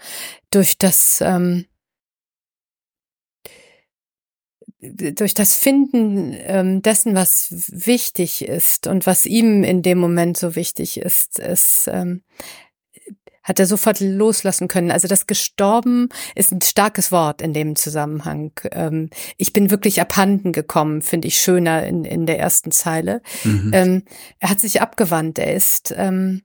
Durch 0.50 0.78
das, 0.78 1.20
ähm, 1.20 1.66
durch 4.80 5.34
das 5.34 5.56
Finden 5.56 6.36
ähm, 6.38 6.82
dessen, 6.82 7.16
was 7.16 7.48
wichtig 7.50 8.42
ist 8.46 8.86
und 8.86 9.06
was 9.06 9.26
ihm 9.26 9.64
in 9.64 9.82
dem 9.82 9.98
Moment 9.98 10.36
so 10.36 10.54
wichtig 10.54 10.98
ist, 10.98 11.40
ist 11.40 11.88
ähm, 11.92 12.22
hat 13.48 13.58
er 13.58 13.66
sofort 13.66 14.00
loslassen 14.00 14.68
können. 14.68 14.90
Also 14.90 15.08
das 15.08 15.26
gestorben 15.26 16.10
ist 16.34 16.52
ein 16.52 16.60
starkes 16.60 17.10
Wort 17.10 17.40
in 17.40 17.54
dem 17.54 17.76
Zusammenhang. 17.76 18.52
Ähm, 18.72 19.08
ich 19.38 19.54
bin 19.54 19.70
wirklich 19.70 20.00
abhanden 20.00 20.52
gekommen, 20.52 21.00
finde 21.00 21.28
ich 21.28 21.38
schöner 21.38 21.86
in, 21.86 22.04
in 22.04 22.26
der 22.26 22.38
ersten 22.38 22.70
Zeile. 22.70 23.22
Mhm. 23.44 23.70
Ähm, 23.72 24.02
er 24.38 24.50
hat 24.50 24.60
sich 24.60 24.82
abgewandt. 24.82 25.38
Er 25.38 25.54
ist 25.54 25.94
ähm, 25.96 26.42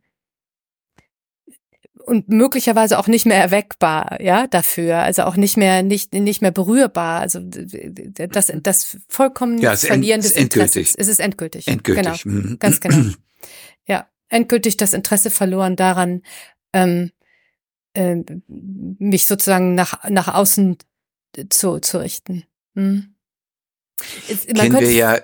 und 2.06 2.30
möglicherweise 2.30 3.00
auch 3.00 3.08
nicht 3.08 3.26
mehr 3.26 3.38
erweckbar, 3.38 4.22
ja, 4.22 4.48
dafür, 4.48 4.98
also 4.98 5.24
auch 5.24 5.38
nicht 5.38 5.56
mehr 5.56 5.84
nicht 5.84 6.14
nicht 6.14 6.42
mehr 6.42 6.52
berührbar, 6.52 7.22
also 7.22 7.40
das 7.42 8.52
das 8.62 8.98
vollkommen 9.08 9.58
ja, 9.60 9.74
es 9.74 9.86
Verlieren 9.86 10.22
des 10.22 10.32
Interesses. 10.32 10.96
Es 10.96 11.08
ist 11.08 11.20
endgültig. 11.20 11.68
Endgültig. 11.68 12.24
Genau, 12.24 12.38
mhm. 12.38 12.60
ganz 12.60 12.80
genau. 12.82 13.14
Ja, 13.88 14.08
endgültig 14.30 14.78
das 14.78 14.94
Interesse 14.94 15.30
verloren 15.30 15.76
daran, 15.76 16.24
ähm, 16.74 17.12
äh, 17.94 18.18
mich 18.48 19.26
sozusagen 19.26 19.76
nach, 19.76 20.10
nach 20.10 20.34
außen 20.34 20.78
zu, 21.50 21.80
zu 21.80 22.00
richten. 22.00 22.44
Hm. 22.76 23.16
Man 24.48 24.56
Kennen 24.56 24.80
wir 24.80 24.92
ja 24.92 25.20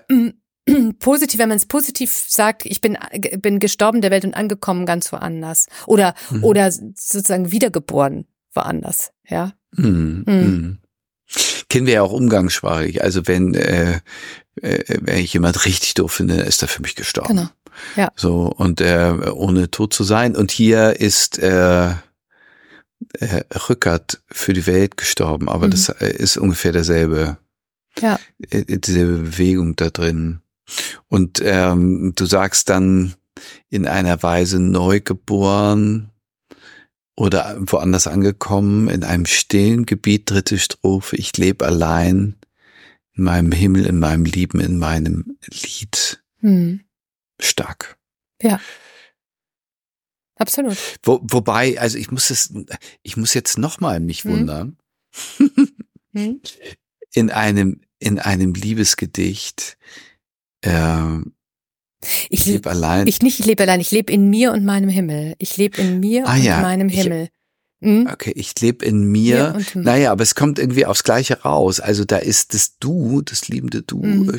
positiv, 0.99 1.39
wenn 1.39 1.49
man 1.49 1.57
es 1.57 1.65
positiv 1.65 2.11
sagt, 2.11 2.65
ich 2.65 2.81
bin 2.81 2.97
bin 3.39 3.59
gestorben 3.59 4.01
der 4.01 4.11
Welt 4.11 4.25
und 4.25 4.35
angekommen 4.35 4.85
ganz 4.85 5.11
woanders 5.11 5.67
oder 5.87 6.13
mhm. 6.29 6.43
oder 6.43 6.71
sozusagen 6.71 7.51
wiedergeboren 7.51 8.27
woanders, 8.53 9.11
ja. 9.27 9.53
Mhm. 9.71 10.23
Mhm. 10.25 10.77
Kennen 11.69 11.85
wir 11.85 11.93
ja 11.95 12.01
auch 12.01 12.11
umgangssprachlich. 12.11 13.03
Also 13.03 13.27
wenn 13.27 13.53
äh, 13.53 13.99
äh, 14.61 14.99
wenn 15.01 15.17
ich 15.17 15.33
jemand 15.33 15.65
richtig 15.65 15.93
doof 15.93 16.13
finde, 16.13 16.35
ist 16.35 16.61
er 16.61 16.67
für 16.67 16.81
mich 16.81 16.95
gestorben. 16.95 17.35
Genau. 17.35 17.49
Ja. 17.95 18.11
So, 18.15 18.51
und 18.55 18.81
äh, 18.81 19.13
ohne 19.31 19.71
tot 19.71 19.93
zu 19.93 20.03
sein. 20.03 20.35
Und 20.35 20.51
hier 20.51 20.99
ist 20.99 21.39
äh, 21.39 21.91
äh, 21.91 23.43
Rückert 23.69 24.21
für 24.27 24.53
die 24.53 24.67
Welt 24.67 24.97
gestorben, 24.97 25.49
aber 25.49 25.67
mhm. 25.67 25.71
das 25.71 25.89
äh, 25.89 26.11
ist 26.11 26.37
ungefähr 26.37 26.71
derselbe, 26.71 27.37
ja. 27.99 28.19
Äh, 28.49 28.77
dieselbe 28.79 29.17
Bewegung 29.17 29.75
da 29.75 29.89
drin. 29.89 30.41
Und 31.07 31.41
ähm, 31.43 32.13
du 32.15 32.25
sagst 32.25 32.69
dann 32.69 33.15
in 33.69 33.87
einer 33.87 34.21
Weise 34.21 34.59
neu 34.59 34.99
geboren 34.99 36.08
oder 37.19 37.57
woanders 37.59 38.07
angekommen, 38.07 38.89
in 38.89 39.03
einem 39.03 39.25
stillen 39.25 39.85
Gebiet, 39.85 40.29
dritte 40.29 40.57
Strophe, 40.57 41.15
ich 41.15 41.35
lebe 41.37 41.65
allein 41.65 42.35
in 43.13 43.23
meinem 43.23 43.51
Himmel, 43.51 43.85
in 43.85 43.99
meinem 43.99 44.25
Lieben, 44.25 44.59
in 44.59 44.77
meinem 44.77 45.37
Lied. 45.47 46.23
Mhm 46.41 46.81
stark. 47.39 47.97
Ja. 48.41 48.59
Absolut. 50.35 50.77
Wo, 51.03 51.19
wobei, 51.23 51.79
also 51.79 51.97
ich 51.97 52.11
muss 52.11 52.29
es, 52.29 52.53
ich 53.03 53.17
muss 53.17 53.33
jetzt 53.33 53.57
nochmal 53.57 53.99
mich 53.99 54.23
hm. 54.23 54.31
wundern. 54.31 54.77
Hm. 56.11 56.41
In 57.13 57.29
einem, 57.29 57.81
in 57.99 58.17
einem 58.17 58.53
Liebesgedicht, 58.53 59.77
äh, 60.61 61.19
ich, 62.29 62.41
ich 62.41 62.45
lebe 62.45 62.69
allein. 62.69 63.07
Ich 63.07 63.21
nicht, 63.21 63.39
ich 63.39 63.45
lebe 63.45 63.63
allein. 63.63 63.79
Ich 63.79 63.91
lebe 63.91 64.11
in 64.11 64.29
mir 64.29 64.51
und 64.53 64.65
meinem 64.65 64.89
Himmel. 64.89 65.35
Ich 65.39 65.57
lebe 65.57 65.81
in 65.81 65.99
mir 65.99 66.27
ah, 66.27 66.35
und 66.35 66.43
ja. 66.43 66.61
meinem 66.61 66.89
Himmel. 66.89 67.29
Ich, 67.81 67.87
hm? 67.87 68.09
Okay, 68.11 68.33
ich 68.35 68.59
lebe 68.59 68.85
in 68.85 69.03
mir. 69.05 69.55
mir 69.73 69.81
naja, 69.81 70.11
aber 70.11 70.23
es 70.23 70.35
kommt 70.35 70.59
irgendwie 70.59 70.85
aufs 70.85 71.03
Gleiche 71.03 71.41
raus. 71.41 71.79
Also 71.79 72.05
da 72.05 72.17
ist 72.17 72.53
das 72.53 72.77
Du, 72.79 73.21
das 73.21 73.47
liebende 73.47 73.81
Du, 73.81 74.03
mhm. 74.03 74.29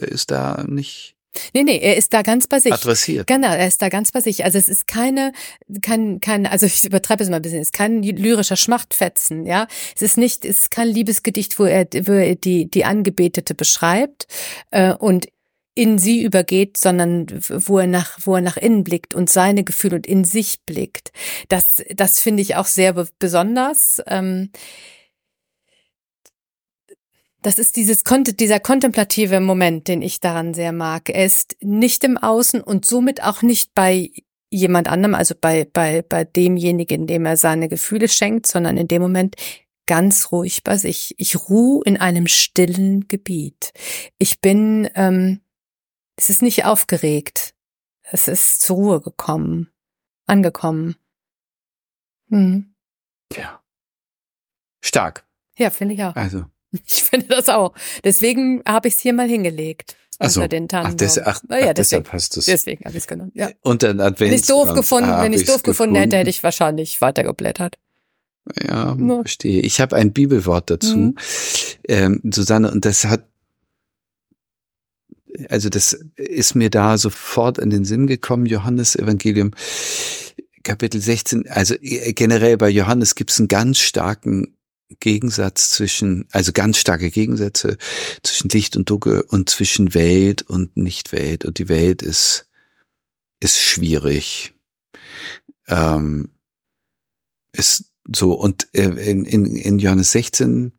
ist 0.00 0.30
da 0.30 0.64
nicht. 0.66 1.16
Nee, 1.54 1.62
nee, 1.62 1.78
er 1.78 1.96
ist 1.96 2.12
da 2.12 2.22
ganz 2.22 2.48
bei 2.48 2.58
sich. 2.58 2.72
Adressiert. 2.72 3.26
Genau, 3.28 3.52
er 3.52 3.68
ist 3.68 3.80
da 3.80 3.88
ganz 3.88 4.10
bei 4.10 4.20
sich. 4.20 4.44
Also 4.44 4.58
es 4.58 4.68
ist 4.68 4.88
keine, 4.88 5.32
kein, 5.80 6.20
kein, 6.20 6.46
also 6.46 6.66
ich 6.66 6.84
übertreibe 6.84 7.22
es 7.22 7.30
mal 7.30 7.36
ein 7.36 7.42
bisschen, 7.42 7.60
es 7.60 7.68
ist 7.68 7.72
kein 7.72 8.02
lyrischer 8.02 8.56
Schmachtfetzen, 8.56 9.46
ja. 9.46 9.68
Es 9.94 10.02
ist 10.02 10.18
nicht, 10.18 10.44
es 10.44 10.60
ist 10.60 10.70
kein 10.72 10.88
Liebesgedicht, 10.88 11.58
wo 11.58 11.64
er, 11.64 11.84
wo 11.84 12.12
er 12.12 12.34
die, 12.34 12.68
die 12.68 12.84
Angebetete 12.84 13.54
beschreibt 13.54 14.26
äh, 14.72 14.92
und 14.92 15.28
in 15.74 15.98
sie 15.98 16.22
übergeht, 16.22 16.76
sondern 16.76 17.26
wo 17.48 17.78
er 17.78 17.86
nach, 17.86 18.18
wo 18.24 18.34
er 18.34 18.42
nach 18.42 18.56
innen 18.56 18.84
blickt 18.84 19.14
und 19.14 19.30
seine 19.30 19.64
Gefühle 19.64 19.96
und 19.96 20.06
in 20.06 20.24
sich 20.24 20.60
blickt. 20.66 21.12
Das, 21.48 21.82
das 21.94 22.20
finde 22.20 22.42
ich 22.42 22.56
auch 22.56 22.66
sehr 22.66 22.92
besonders. 23.18 24.02
Ähm, 24.06 24.50
das 27.42 27.58
ist 27.58 27.76
dieses, 27.76 28.02
dieser 28.04 28.60
kontemplative 28.60 29.40
Moment, 29.40 29.88
den 29.88 30.02
ich 30.02 30.20
daran 30.20 30.52
sehr 30.52 30.72
mag. 30.72 31.08
Er 31.08 31.24
ist 31.24 31.56
nicht 31.60 32.04
im 32.04 32.18
Außen 32.18 32.60
und 32.60 32.84
somit 32.84 33.22
auch 33.22 33.42
nicht 33.42 33.74
bei 33.74 34.10
jemand 34.50 34.88
anderem, 34.88 35.14
also 35.14 35.34
bei, 35.40 35.66
bei, 35.72 36.02
bei 36.02 36.24
demjenigen, 36.24 37.06
dem 37.06 37.24
er 37.24 37.36
seine 37.36 37.68
Gefühle 37.68 38.08
schenkt, 38.08 38.46
sondern 38.46 38.76
in 38.76 38.88
dem 38.88 39.00
Moment 39.00 39.36
ganz 39.86 40.32
ruhig 40.32 40.62
bei 40.64 40.76
sich. 40.76 41.14
Ich 41.18 41.48
ruhe 41.48 41.82
in 41.84 41.96
einem 41.96 42.26
stillen 42.26 43.08
Gebiet. 43.08 43.72
Ich 44.18 44.40
bin, 44.40 44.90
ähm, 44.94 45.40
es 46.20 46.28
ist 46.28 46.42
nicht 46.42 46.66
aufgeregt. 46.66 47.54
Es 48.02 48.28
ist 48.28 48.60
zur 48.60 48.76
Ruhe 48.76 49.00
gekommen, 49.00 49.70
angekommen. 50.26 50.96
Hm. 52.28 52.74
Ja. 53.34 53.62
Stark. 54.82 55.24
Ja, 55.56 55.70
finde 55.70 55.94
ich 55.94 56.02
auch. 56.04 56.14
Also. 56.14 56.44
Ich 56.86 57.02
finde 57.02 57.26
das 57.26 57.48
auch. 57.48 57.74
Deswegen 58.04 58.62
habe 58.64 58.86
ich 58.86 58.94
es 58.94 59.00
hier 59.00 59.12
mal 59.12 59.28
hingelegt. 59.28 59.96
Also, 60.20 60.46
den 60.46 60.68
Ach, 60.70 60.94
des, 60.94 61.18
ach, 61.18 61.40
ah, 61.48 61.56
ja, 61.56 61.74
deswegen, 61.74 61.74
deshalb 62.04 62.12
hast 62.12 62.36
du 62.36 62.40
es. 62.40 62.46
Deswegen 62.46 62.84
habe 62.84 62.96
ich 62.96 63.02
es 63.02 63.08
genommen. 63.08 63.32
Ja. 63.34 63.50
Und 63.62 63.82
dann 63.82 63.98
Advents. 63.98 64.20
Wenn 64.20 64.32
ich 64.34 64.46
doof 64.46 64.74
gefunden, 64.74 65.10
wenn 65.10 65.32
ich 65.32 65.46
doof 65.46 65.64
gefunden 65.64 65.96
hätte, 65.96 66.18
hätte 66.18 66.30
ich 66.30 66.44
wahrscheinlich 66.44 67.00
weitergeblättert. 67.00 67.76
Ja, 68.62 68.96
ja. 68.96 69.14
verstehe. 69.16 69.62
Ich 69.62 69.80
habe 69.80 69.96
ein 69.96 70.12
Bibelwort 70.12 70.70
dazu, 70.70 70.96
mhm. 70.96 71.16
ähm, 71.88 72.20
Susanne, 72.30 72.70
und 72.70 72.84
das 72.84 73.04
hat, 73.06 73.24
also 75.48 75.68
das 75.68 75.92
ist 76.16 76.54
mir 76.54 76.70
da 76.70 76.98
sofort 76.98 77.58
in 77.58 77.70
den 77.70 77.84
Sinn 77.84 78.06
gekommen, 78.06 78.46
Johannes 78.46 78.96
Evangelium, 78.96 79.52
Kapitel 80.62 81.00
16. 81.00 81.48
Also 81.48 81.74
äh, 81.80 82.12
generell 82.12 82.56
bei 82.56 82.68
Johannes 82.68 83.14
gibt 83.14 83.30
es 83.30 83.38
einen 83.38 83.48
ganz 83.48 83.78
starken 83.78 84.56
Gegensatz 84.98 85.70
zwischen, 85.70 86.26
also 86.32 86.52
ganz 86.52 86.78
starke 86.78 87.10
Gegensätze 87.10 87.78
zwischen 88.22 88.48
Licht 88.48 88.76
und 88.76 88.90
Dunkel 88.90 89.20
und 89.28 89.48
zwischen 89.48 89.94
Welt 89.94 90.42
und 90.42 90.76
Nicht-Welt. 90.76 91.44
Und 91.44 91.58
die 91.58 91.68
Welt 91.68 92.02
ist, 92.02 92.48
ist 93.38 93.60
schwierig. 93.60 94.52
Ähm, 95.68 96.30
ist 97.52 97.92
so, 98.14 98.32
und 98.32 98.68
äh, 98.72 98.88
in, 99.10 99.24
in, 99.24 99.46
in 99.56 99.78
Johannes 99.78 100.12
16, 100.12 100.72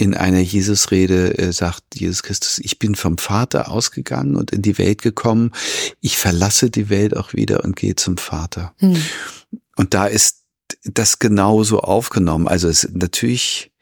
in 0.00 0.14
einer 0.14 0.40
Jesusrede 0.40 1.36
äh, 1.36 1.52
sagt 1.52 1.82
Jesus 1.94 2.22
Christus, 2.22 2.58
ich 2.58 2.78
bin 2.78 2.94
vom 2.94 3.18
Vater 3.18 3.70
ausgegangen 3.70 4.34
und 4.34 4.50
in 4.50 4.62
die 4.62 4.78
Welt 4.78 5.02
gekommen. 5.02 5.52
Ich 6.00 6.16
verlasse 6.16 6.70
die 6.70 6.88
Welt 6.88 7.14
auch 7.14 7.34
wieder 7.34 7.64
und 7.64 7.76
gehe 7.76 7.96
zum 7.96 8.16
Vater. 8.16 8.72
Hm. 8.78 8.96
Und 9.76 9.92
da 9.92 10.06
ist 10.06 10.44
das 10.84 11.18
genauso 11.18 11.80
aufgenommen. 11.80 12.48
Also 12.48 12.68
es, 12.68 12.88
natürlich 12.92 13.72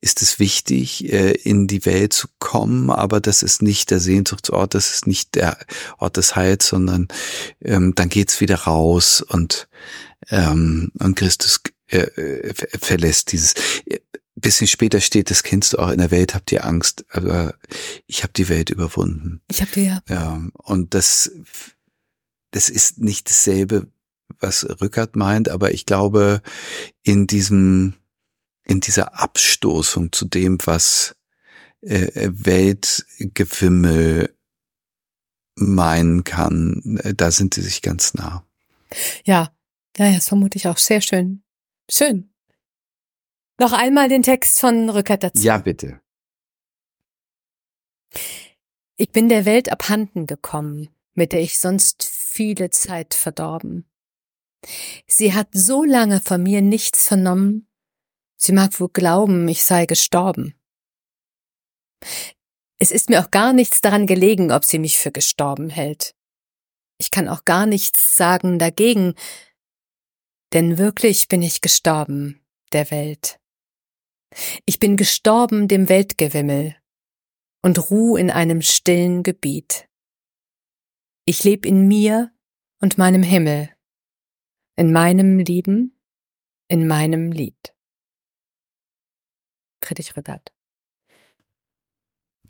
ist 0.00 0.22
es 0.22 0.38
wichtig, 0.38 1.12
äh, 1.12 1.32
in 1.32 1.66
die 1.66 1.84
Welt 1.86 2.12
zu 2.12 2.28
kommen, 2.38 2.90
aber 2.90 3.20
das 3.20 3.42
ist 3.42 3.60
nicht 3.60 3.90
der 3.90 3.98
Sehnsuchtsort, 3.98 4.74
das 4.74 4.92
ist 4.92 5.08
nicht 5.08 5.34
der 5.34 5.58
Ort 5.98 6.18
des 6.18 6.36
Heils, 6.36 6.68
sondern 6.68 7.08
ähm, 7.62 7.94
dann 7.96 8.10
geht's 8.10 8.40
wieder 8.40 8.56
raus 8.60 9.22
und 9.22 9.66
ähm, 10.28 10.92
und 11.00 11.16
Christus 11.16 11.60
äh, 11.88 11.98
äh 11.98 12.54
verlässt 12.78 13.32
dieses. 13.32 13.54
Bisschen 14.44 14.66
später 14.66 15.00
steht, 15.00 15.30
das 15.30 15.42
kennst 15.42 15.72
du 15.72 15.78
auch, 15.78 15.88
in 15.88 15.96
der 15.96 16.10
Welt 16.10 16.34
habt 16.34 16.52
ihr 16.52 16.66
Angst, 16.66 17.06
aber 17.08 17.54
ich 18.06 18.22
habe 18.22 18.34
die 18.34 18.50
Welt 18.50 18.68
überwunden. 18.68 19.40
Ich 19.50 19.62
habe 19.62 19.70
die 19.74 19.86
ja. 19.86 20.02
Ja, 20.06 20.38
und 20.52 20.92
das, 20.92 21.32
das 22.50 22.68
ist 22.68 22.98
nicht 22.98 23.30
dasselbe 23.30 23.90
was 24.40 24.66
Rückert 24.82 25.16
meint, 25.16 25.48
aber 25.48 25.72
ich 25.72 25.86
glaube, 25.86 26.42
in 27.02 27.26
diesem, 27.26 27.94
in 28.64 28.80
dieser 28.80 29.18
Abstoßung 29.18 30.12
zu 30.12 30.26
dem, 30.26 30.58
was 30.64 31.16
äh, 31.80 32.28
Weltgewimmel 32.30 34.36
meinen 35.54 36.24
kann, 36.24 37.00
äh, 37.02 37.14
da 37.14 37.30
sind 37.30 37.54
sie 37.54 37.62
sich 37.62 37.80
ganz 37.80 38.12
nah. 38.12 38.44
Ja, 39.24 39.54
ja, 39.96 40.12
das 40.12 40.28
vermute 40.28 40.58
ich 40.58 40.68
auch. 40.68 40.76
Sehr 40.76 41.00
schön. 41.00 41.42
Schön. 41.90 42.33
Noch 43.58 43.72
einmal 43.72 44.08
den 44.08 44.22
Text 44.22 44.58
von 44.58 44.90
Rückert 44.90 45.22
dazu. 45.22 45.42
Ja, 45.42 45.58
bitte. 45.58 46.00
Ich 48.96 49.10
bin 49.10 49.28
der 49.28 49.44
Welt 49.44 49.70
abhanden 49.70 50.26
gekommen, 50.26 50.88
mit 51.14 51.32
der 51.32 51.40
ich 51.40 51.58
sonst 51.58 52.04
viele 52.04 52.70
Zeit 52.70 53.14
verdorben. 53.14 53.88
Sie 55.06 55.34
hat 55.34 55.48
so 55.52 55.84
lange 55.84 56.20
von 56.20 56.42
mir 56.42 56.62
nichts 56.62 57.06
vernommen, 57.06 57.68
sie 58.36 58.52
mag 58.52 58.78
wohl 58.80 58.88
glauben, 58.88 59.46
ich 59.48 59.64
sei 59.64 59.86
gestorben. 59.86 60.54
Es 62.78 62.90
ist 62.90 63.08
mir 63.08 63.20
auch 63.20 63.30
gar 63.30 63.52
nichts 63.52 63.80
daran 63.80 64.06
gelegen, 64.06 64.52
ob 64.52 64.64
sie 64.64 64.78
mich 64.78 64.98
für 64.98 65.12
gestorben 65.12 65.70
hält. 65.70 66.14
Ich 66.98 67.10
kann 67.10 67.28
auch 67.28 67.44
gar 67.44 67.66
nichts 67.66 68.16
sagen 68.16 68.58
dagegen, 68.58 69.14
denn 70.52 70.78
wirklich 70.78 71.28
bin 71.28 71.42
ich 71.42 71.60
gestorben 71.60 72.44
der 72.72 72.90
Welt. 72.90 73.40
Ich 74.66 74.78
bin 74.78 74.96
gestorben 74.96 75.68
dem 75.68 75.88
Weltgewimmel 75.88 76.76
und 77.62 77.90
ruh 77.90 78.16
in 78.16 78.30
einem 78.30 78.62
stillen 78.62 79.22
Gebiet. 79.22 79.88
Ich 81.24 81.44
leb 81.44 81.64
in 81.64 81.88
mir 81.88 82.30
und 82.80 82.98
meinem 82.98 83.22
Himmel, 83.22 83.70
in 84.76 84.92
meinem 84.92 85.38
Lieben, 85.38 85.98
in 86.68 86.86
meinem 86.86 87.32
Lied. 87.32 87.74
Friedrich 89.82 90.16
Rüttert. 90.16 90.52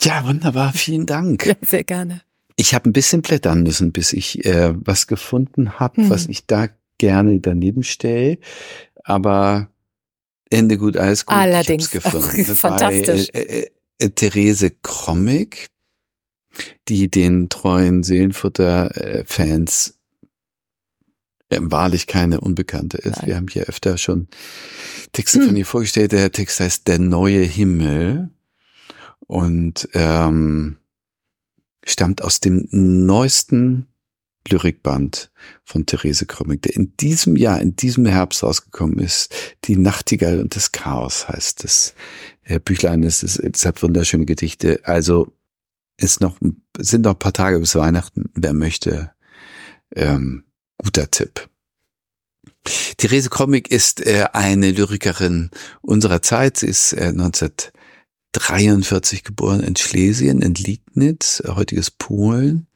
Ja, 0.01 0.27
wunderbar, 0.27 0.73
vielen 0.73 1.07
Dank. 1.07 1.47
Ja, 1.47 1.55
sehr 1.63 1.85
gerne. 1.85 2.23
Ich 2.57 2.75
habe 2.75 2.89
ein 2.89 2.93
bisschen 2.93 3.23
blättern 3.23 3.63
müssen, 3.63 3.93
bis 3.93 4.13
ich 4.13 4.45
äh, 4.45 4.73
was 4.75 5.07
gefunden 5.07 5.79
habe, 5.81 6.03
hm. 6.03 6.11
was 6.11 6.27
ich 6.27 6.47
da 6.47 6.69
gerne 6.99 7.41
daneben 7.41 7.83
stelle. 7.83 8.39
Aber 9.03 9.71
Ende 10.51 10.79
gut, 10.79 10.97
alles 10.97 11.27
gut. 11.27 11.37
Allerdings. 11.37 11.91
Gefunden. 11.91 12.45
Fantastisch. 12.57 13.29
Bei, 13.33 13.41
äh, 13.41 13.71
äh, 13.99 14.11
Therese 14.11 14.71
Krommig, 14.83 15.69
die 16.89 17.11
den 17.11 17.49
treuen 17.49 18.03
Seelenfutter-Fans 18.03 19.89
äh, 19.89 19.95
wahrlich 21.61 22.07
keine 22.07 22.41
Unbekannte 22.41 22.99
ist. 22.99 23.19
Nein. 23.19 23.27
Wir 23.27 23.37
haben 23.37 23.49
hier 23.49 23.65
öfter 23.65 23.99
schon 23.99 24.29
Texte 25.13 25.41
hm. 25.41 25.47
von 25.47 25.57
ihr 25.57 25.67
vorgestellt. 25.67 26.13
Der 26.13 26.33
Text 26.33 26.61
heißt 26.61 26.89
Der 26.89 26.99
neue 26.99 27.43
Himmel 27.43 28.31
und 29.21 29.89
ähm, 29.95 30.77
stammt 31.85 32.23
aus 32.23 32.41
dem 32.41 32.69
neuesten 32.71 33.87
Lyrikband 34.49 35.31
von 35.65 35.87
Therese 35.87 36.27
Krömmig, 36.27 36.63
der 36.63 36.77
in 36.77 36.97
diesem 36.99 37.37
Jahr, 37.37 37.61
in 37.61 37.77
diesem 37.77 38.07
Herbst 38.07 38.43
rausgekommen 38.43 38.99
ist. 38.99 39.33
Die 39.65 39.77
Nachtigall 39.77 40.41
und 40.41 40.57
das 40.57 40.73
Chaos 40.73 41.29
heißt 41.29 41.63
das 41.65 41.95
äh, 42.45 42.61
Büchlein. 42.61 43.03
Es, 43.03 43.23
ist, 43.23 43.39
es 43.39 43.65
hat 43.65 43.83
wunderschöne 43.83 44.27
Gedichte. 44.27 44.81
Also 44.85 45.33
ist 45.97 46.21
noch, 46.21 46.37
sind 46.79 47.03
noch 47.03 47.13
ein 47.13 47.19
paar 47.19 47.33
Tage 47.33 47.59
bis 47.59 47.75
Weihnachten. 47.75 48.31
Wer 48.35 48.53
möchte, 48.53 49.13
ähm, 49.95 50.45
guter 50.79 51.11
Tipp. 51.11 51.49
Therese 52.97 53.29
Krömmig 53.31 53.71
ist 53.71 54.05
äh, 54.07 54.27
eine 54.33 54.71
Lyrikerin 54.71 55.51
unserer 55.83 56.23
Zeit. 56.23 56.57
Sie 56.59 56.67
ist 56.67 56.93
äh, 56.95 57.09
1943 57.09 59.25
geboren 59.25 59.61
in 59.61 59.77
Schlesien, 59.77 60.41
in 60.43 60.55
Liegnitz, 60.55 61.43
heutiges 61.47 61.91
Polen 61.91 62.67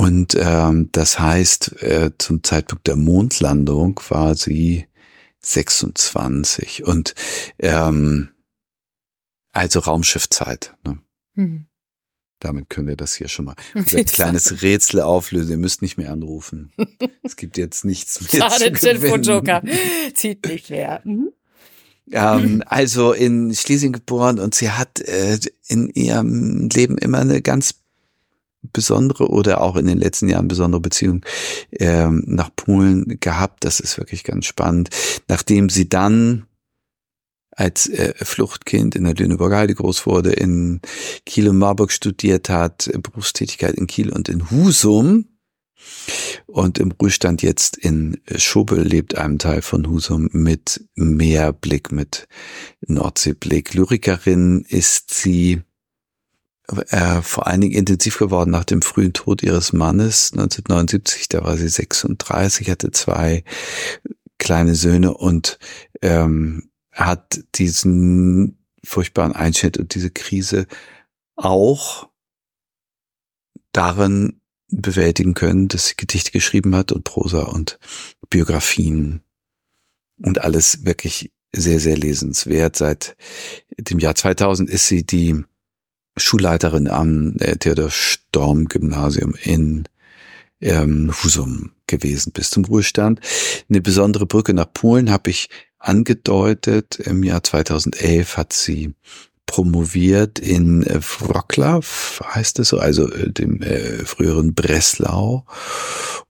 und 0.00 0.34
ähm, 0.34 0.88
das 0.92 1.20
heißt, 1.20 1.82
äh, 1.82 2.10
zum 2.16 2.42
Zeitpunkt 2.42 2.86
der 2.86 2.96
Mondlandung 2.96 4.00
war 4.08 4.34
sie 4.34 4.86
26 5.40 6.84
und 6.84 7.14
ähm, 7.58 8.30
also 9.52 9.80
Raumschiffzeit. 9.80 10.74
Ne? 10.86 11.00
Mhm. 11.34 11.66
Damit 12.38 12.70
können 12.70 12.88
wir 12.88 12.96
das 12.96 13.12
hier 13.12 13.28
schon 13.28 13.44
mal 13.44 13.56
ein 13.74 13.84
kleines 13.84 14.62
Rätsel 14.62 15.02
auflösen. 15.02 15.50
Ihr 15.50 15.58
müsst 15.58 15.82
nicht 15.82 15.98
mehr 15.98 16.12
anrufen. 16.12 16.72
es 17.22 17.36
gibt 17.36 17.58
jetzt 17.58 17.84
nichts 17.84 18.32
mehr. 18.32 18.48
Schade, 18.48 18.72
Telefonjoker. 18.72 19.62
Zieht 20.14 20.46
nicht 20.46 20.70
mehr. 20.70 21.02
Mhm. 21.04 21.30
Ähm, 22.10 22.62
also 22.64 23.12
in 23.12 23.54
Schlesien 23.54 23.92
geboren 23.92 24.38
und 24.38 24.54
sie 24.54 24.70
hat 24.70 24.98
äh, 25.00 25.38
in 25.68 25.90
ihrem 25.90 26.70
Leben 26.70 26.96
immer 26.96 27.18
eine 27.18 27.42
ganz 27.42 27.79
besondere 28.62 29.28
oder 29.28 29.60
auch 29.60 29.76
in 29.76 29.86
den 29.86 29.98
letzten 29.98 30.28
Jahren 30.28 30.48
besondere 30.48 30.80
Beziehung 30.80 31.24
ähm, 31.72 32.24
nach 32.26 32.50
Polen 32.54 33.18
gehabt. 33.20 33.64
Das 33.64 33.80
ist 33.80 33.98
wirklich 33.98 34.24
ganz 34.24 34.46
spannend. 34.46 34.90
Nachdem 35.28 35.68
sie 35.68 35.88
dann 35.88 36.46
als 37.50 37.88
äh, 37.88 38.14
Fluchtkind 38.16 38.94
in 38.94 39.04
der 39.04 39.14
Lüneburger 39.14 39.58
Heide 39.58 39.74
groß 39.74 40.06
wurde, 40.06 40.32
in 40.32 40.80
Kiel 41.26 41.48
und 41.48 41.58
Marburg 41.58 41.92
studiert 41.92 42.48
hat, 42.48 42.90
Berufstätigkeit 43.02 43.74
in 43.74 43.86
Kiel 43.86 44.10
und 44.10 44.28
in 44.28 44.50
Husum 44.50 45.26
und 46.46 46.78
im 46.78 46.92
Ruhestand 46.92 47.42
jetzt 47.42 47.76
in 47.76 48.20
Schobel 48.36 48.82
lebt, 48.82 49.16
einem 49.16 49.38
Teil 49.38 49.62
von 49.62 49.88
Husum 49.88 50.28
mit 50.32 50.84
Meerblick, 50.94 51.92
mit 51.92 52.28
Nordseeblick. 52.86 53.74
Lyrikerin 53.74 54.64
ist 54.68 55.12
sie 55.12 55.62
äh, 56.88 57.22
vor 57.22 57.46
allen 57.46 57.60
Dingen 57.60 57.74
intensiv 57.74 58.18
geworden 58.18 58.50
nach 58.50 58.64
dem 58.64 58.82
frühen 58.82 59.12
Tod 59.12 59.42
ihres 59.42 59.72
Mannes 59.72 60.32
1979. 60.32 61.28
Da 61.28 61.44
war 61.44 61.56
sie 61.56 61.68
36, 61.68 62.70
hatte 62.70 62.90
zwei 62.90 63.44
kleine 64.38 64.74
Söhne 64.74 65.14
und 65.14 65.58
ähm, 66.02 66.70
hat 66.92 67.40
diesen 67.54 68.58
furchtbaren 68.84 69.32
Einschnitt 69.32 69.78
und 69.78 69.94
diese 69.94 70.10
Krise 70.10 70.66
auch 71.36 72.08
darin 73.72 74.40
bewältigen 74.68 75.34
können, 75.34 75.68
dass 75.68 75.88
sie 75.88 75.94
Gedichte 75.96 76.30
geschrieben 76.30 76.74
hat 76.74 76.92
und 76.92 77.04
Prosa 77.04 77.42
und 77.42 77.78
Biografien 78.28 79.22
und 80.22 80.40
alles 80.40 80.84
wirklich 80.84 81.32
sehr, 81.52 81.80
sehr 81.80 81.96
lesenswert. 81.96 82.76
Seit 82.76 83.16
dem 83.78 83.98
Jahr 83.98 84.14
2000 84.14 84.70
ist 84.70 84.86
sie 84.86 85.04
die 85.04 85.44
Schulleiterin 86.22 86.88
am 86.88 87.36
äh, 87.38 87.56
Theodor 87.56 87.90
Storm 87.90 88.66
Gymnasium 88.66 89.34
in 89.42 89.84
ähm, 90.60 91.12
Husum 91.22 91.72
gewesen 91.86 92.32
bis 92.32 92.50
zum 92.50 92.64
Ruhestand. 92.64 93.20
Eine 93.68 93.80
besondere 93.80 94.26
Brücke 94.26 94.54
nach 94.54 94.72
Polen 94.72 95.10
habe 95.10 95.30
ich 95.30 95.48
angedeutet. 95.78 96.96
Im 97.00 97.22
Jahr 97.22 97.42
2011 97.42 98.36
hat 98.36 98.52
sie 98.52 98.94
promoviert 99.46 100.38
in 100.38 100.84
äh, 100.84 101.00
Wroclaw, 101.02 101.84
heißt 102.22 102.60
es 102.60 102.68
so, 102.68 102.78
also 102.78 103.10
äh, 103.10 103.32
dem 103.32 103.60
äh, 103.62 104.04
früheren 104.04 104.54
Breslau. 104.54 105.44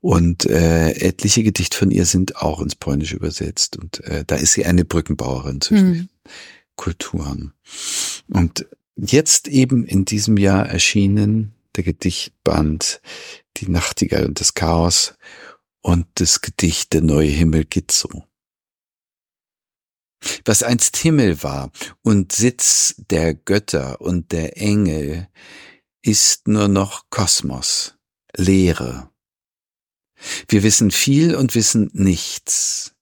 Und 0.00 0.46
äh, 0.46 0.92
etliche 0.92 1.42
Gedichte 1.42 1.76
von 1.76 1.90
ihr 1.90 2.07
sind 2.07 2.37
auch 2.37 2.61
ins 2.62 2.74
Polnische 2.74 3.16
übersetzt. 3.16 3.76
Und 3.76 4.03
äh, 4.05 4.24
da 4.26 4.37
ist 4.37 4.55
sie 4.55 4.64
eine 4.64 4.87
Brückenbauerin 4.87 5.61
zwischen 5.61 5.90
mhm. 5.90 6.09
Kulturen. 6.76 7.53
Und 8.29 8.66
jetzt 9.02 9.48
eben 9.48 9.84
in 9.84 10.04
diesem 10.04 10.36
Jahr 10.36 10.66
erschienen 10.66 11.54
der 11.76 11.84
Gedichtband 11.84 13.00
Die 13.56 13.68
Nachtigall 13.68 14.26
und 14.26 14.40
das 14.40 14.54
Chaos 14.54 15.14
und 15.82 16.06
das 16.14 16.40
Gedicht 16.40 16.92
Der 16.92 17.00
neue 17.00 17.28
Himmel 17.28 17.64
geht 17.64 17.92
so. 17.92 18.24
Was 20.44 20.62
einst 20.62 20.96
Himmel 20.98 21.42
war 21.42 21.70
und 22.02 22.32
Sitz 22.32 22.94
der 22.98 23.34
Götter 23.34 24.00
und 24.00 24.32
der 24.32 24.58
Engel, 24.58 25.28
ist 26.02 26.48
nur 26.48 26.68
noch 26.68 27.10
Kosmos, 27.10 27.94
Leere. 28.34 29.10
Wir 30.48 30.62
wissen 30.62 30.90
viel 30.90 31.34
und 31.34 31.54
wissen 31.54 31.90
nichts. 31.92 32.94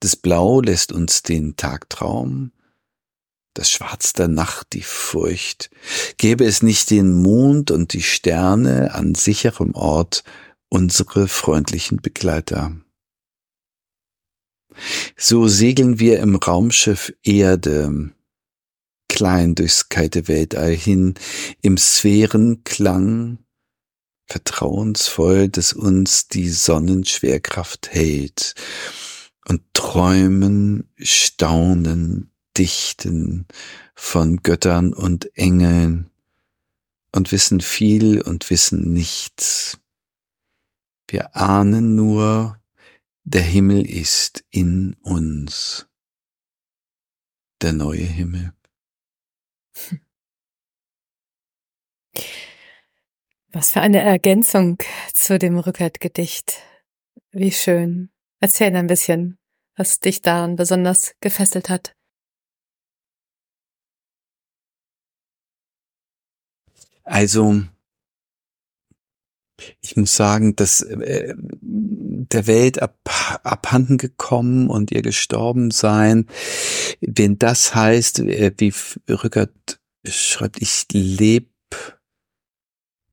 Das 0.00 0.16
Blau 0.16 0.60
lässt 0.60 0.92
uns 0.92 1.22
den 1.22 1.56
Tagtraum, 1.56 2.52
das 3.54 3.70
Schwarz 3.70 4.12
der 4.12 4.28
Nacht, 4.28 4.68
die 4.72 4.82
Furcht. 4.82 5.70
Gäbe 6.16 6.44
es 6.44 6.62
nicht 6.62 6.90
den 6.90 7.14
Mond 7.14 7.70
und 7.70 7.92
die 7.92 8.02
Sterne 8.02 8.94
an 8.94 9.14
sicherem 9.14 9.74
Ort, 9.74 10.24
unsere 10.68 11.28
freundlichen 11.28 11.98
Begleiter. 11.98 12.76
So 15.16 15.46
segeln 15.46 16.00
wir 16.00 16.18
im 16.18 16.34
Raumschiff 16.34 17.14
Erde, 17.22 18.10
klein 19.08 19.54
durchs 19.54 19.88
kalte 19.88 20.26
Weltall 20.26 20.74
hin, 20.74 21.14
im 21.62 21.76
Sphärenklang, 21.76 23.38
vertrauensvoll, 24.26 25.48
dass 25.48 25.72
uns 25.72 26.26
die 26.26 26.48
Sonnenschwerkraft 26.48 27.90
hält 27.92 28.54
und 29.46 29.62
träumen, 29.74 30.90
staunen, 30.98 32.33
dichten 32.56 33.46
von 33.94 34.42
Göttern 34.42 34.92
und 34.92 35.36
Engeln 35.36 36.10
und 37.12 37.32
wissen 37.32 37.60
viel 37.60 38.20
und 38.20 38.50
wissen 38.50 38.92
nichts. 38.92 39.78
Wir 41.08 41.36
ahnen 41.36 41.94
nur, 41.94 42.60
der 43.24 43.42
Himmel 43.42 43.88
ist 43.88 44.44
in 44.50 44.94
uns, 45.02 45.86
der 47.62 47.72
neue 47.72 48.04
Himmel. 48.04 48.52
Was 53.48 53.70
für 53.70 53.80
eine 53.80 54.00
Ergänzung 54.00 54.78
zu 55.12 55.38
dem 55.38 55.58
Rückert-Gedicht. 55.58 56.60
Wie 57.30 57.52
schön. 57.52 58.10
Erzähl 58.40 58.74
ein 58.74 58.88
bisschen, 58.88 59.38
was 59.76 60.00
dich 60.00 60.22
daran 60.22 60.56
besonders 60.56 61.14
gefesselt 61.20 61.68
hat. 61.68 61.94
Also, 67.04 67.62
ich 69.80 69.96
muss 69.96 70.16
sagen, 70.16 70.56
dass 70.56 70.80
äh, 70.80 71.34
der 71.60 72.46
Welt 72.46 72.82
ab, 72.82 72.98
abhanden 73.44 73.98
gekommen 73.98 74.68
und 74.68 74.90
ihr 74.90 75.02
gestorben 75.02 75.70
sein, 75.70 76.26
wenn 77.00 77.38
das 77.38 77.74
heißt, 77.74 78.20
äh, 78.20 78.52
wie 78.58 78.72
Rückert 79.08 79.80
schreibt, 80.06 80.60
ich 80.60 80.86
lebe 80.92 81.46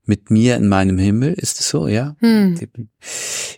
mit 0.06 0.32
mir 0.32 0.56
in 0.56 0.68
meinem 0.68 0.98
Himmel, 0.98 1.34
ist 1.34 1.60
es 1.60 1.70
so, 1.70 1.88
ja? 1.88 2.16
Hm. 2.20 2.60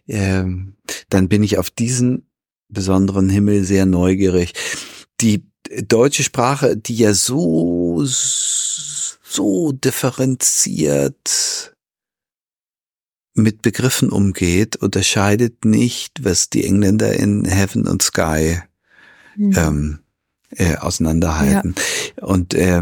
Ähm, 0.07 0.75
dann 1.09 1.29
bin 1.29 1.41
ich 1.43 1.57
auf 1.57 1.69
diesen 1.69 2.27
besonderen 2.67 3.29
Himmel 3.29 3.63
sehr 3.63 3.85
neugierig. 3.85 4.53
Die 5.21 5.45
deutsche 5.87 6.23
Sprache, 6.23 6.75
die 6.75 6.97
ja 6.97 7.13
so, 7.13 8.03
so 8.03 8.92
differenziert 9.71 11.73
mit 13.33 13.61
Begriffen 13.61 14.09
umgeht, 14.09 14.75
unterscheidet 14.75 15.65
nicht, 15.65 16.23
was 16.23 16.49
die 16.49 16.65
Engländer 16.65 17.13
in 17.13 17.45
Heaven 17.45 17.87
und 17.87 18.03
Sky 18.03 18.59
hm. 19.35 19.53
ähm, 19.57 19.99
äh, 20.51 20.77
auseinanderhalten. 20.77 21.73
Ja. 22.17 22.25
Und 22.25 22.53
äh, 22.53 22.81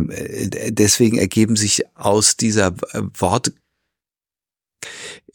deswegen 0.72 1.18
ergeben 1.18 1.56
sich 1.56 1.84
aus 1.96 2.36
dieser 2.36 2.76
Wort 3.18 3.54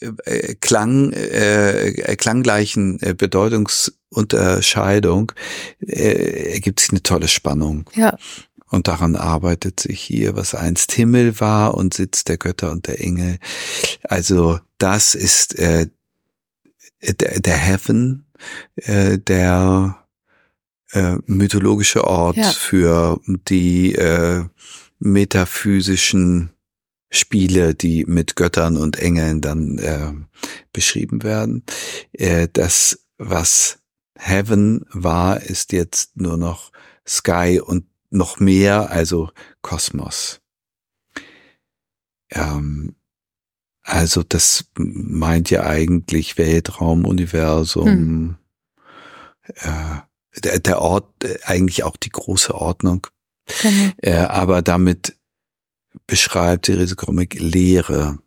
äh, 0.01 0.55
Klang, 0.57 1.13
äh, 1.13 2.17
klanggleichen 2.17 3.01
äh, 3.01 3.15
Bedeutungsunterscheidung 3.15 5.33
äh, 5.81 6.53
ergibt 6.53 6.81
sich 6.81 6.91
eine 6.91 7.03
tolle 7.03 7.29
Spannung. 7.29 7.89
Ja. 7.95 8.19
Und 8.69 8.89
daran 8.89 9.17
arbeitet 9.17 9.81
sich 9.81 10.01
hier, 10.01 10.35
was 10.35 10.55
einst 10.55 10.93
Himmel 10.93 11.41
war 11.41 11.75
und 11.75 11.95
Sitz 11.95 12.25
der 12.25 12.37
Götter 12.37 12.73
und 12.73 12.87
der 12.89 13.01
Engel. 13.01 13.39
Also 14.03 14.59
das 14.79 15.15
ist 15.15 15.59
äh, 15.59 15.87
der, 17.01 17.41
der 17.41 17.57
Heaven, 17.57 18.27
äh, 18.77 19.19
der 19.19 20.05
äh, 20.93 21.17
mythologische 21.27 22.05
Ort 22.05 22.37
ja. 22.37 22.51
für 22.51 23.21
die 23.27 23.95
äh, 23.95 24.45
metaphysischen 24.99 26.51
Spiele, 27.11 27.75
die 27.75 28.05
mit 28.05 28.37
Göttern 28.37 28.77
und 28.77 28.99
Engeln 28.99 29.41
dann 29.41 29.79
äh, 29.79 30.13
beschrieben 30.73 31.23
werden. 31.23 31.65
Äh, 32.13 32.49
das, 32.53 33.07
was 33.19 33.79
Heaven 34.19 34.85
war, 34.91 35.41
ist 35.41 35.73
jetzt 35.73 36.17
nur 36.17 36.37
noch 36.37 36.73
Sky 37.07 37.61
und 37.65 37.85
noch 38.11 38.39
mehr, 38.41 38.91
also 38.91 39.31
Kosmos. 39.63 40.41
Ähm, 42.31 42.95
also 43.83 44.23
das 44.23 44.67
meint 44.77 45.51
ja 45.51 45.65
eigentlich 45.65 46.39
Weltraum, 46.39 47.05
Universum, 47.05 47.87
hm. 47.87 48.37
äh, 49.47 50.41
der, 50.41 50.59
der 50.59 50.81
Ort, 50.81 51.25
äh, 51.25 51.39
eigentlich 51.45 51.85
auch 51.85 51.97
die 51.97 52.11
große 52.11 52.55
Ordnung. 52.55 53.07
Genau. 53.63 53.93
Äh, 53.99 54.17
aber 54.17 54.63
damit 54.63 55.17
beschreibt 56.07 56.67
Therese 56.67 56.97
Krommig 56.97 57.39
Leere. 57.39 58.19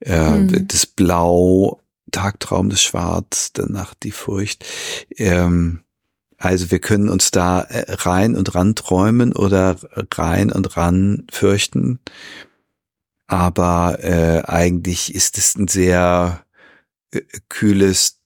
Äh, 0.00 0.30
mhm. 0.30 0.68
Das 0.68 0.86
Blau, 0.86 1.80
Tagtraum, 2.10 2.70
das 2.70 2.82
Schwarz, 2.82 3.52
der 3.52 3.66
Nacht 3.66 3.98
die 4.02 4.10
Furcht. 4.10 4.64
Ähm, 5.16 5.82
also 6.42 6.70
wir 6.70 6.80
können 6.80 7.08
uns 7.08 7.30
da 7.30 7.60
äh, 7.62 7.92
rein 7.92 8.34
und 8.34 8.54
ran 8.54 8.74
träumen 8.74 9.32
oder 9.32 9.76
rein 10.14 10.50
und 10.50 10.76
ran 10.76 11.26
fürchten. 11.30 12.00
Aber 13.26 13.98
äh, 14.02 14.42
eigentlich 14.44 15.14
ist 15.14 15.38
es 15.38 15.54
ein 15.54 15.68
sehr 15.68 16.44
äh, 17.12 17.22
kühles, 17.48 18.18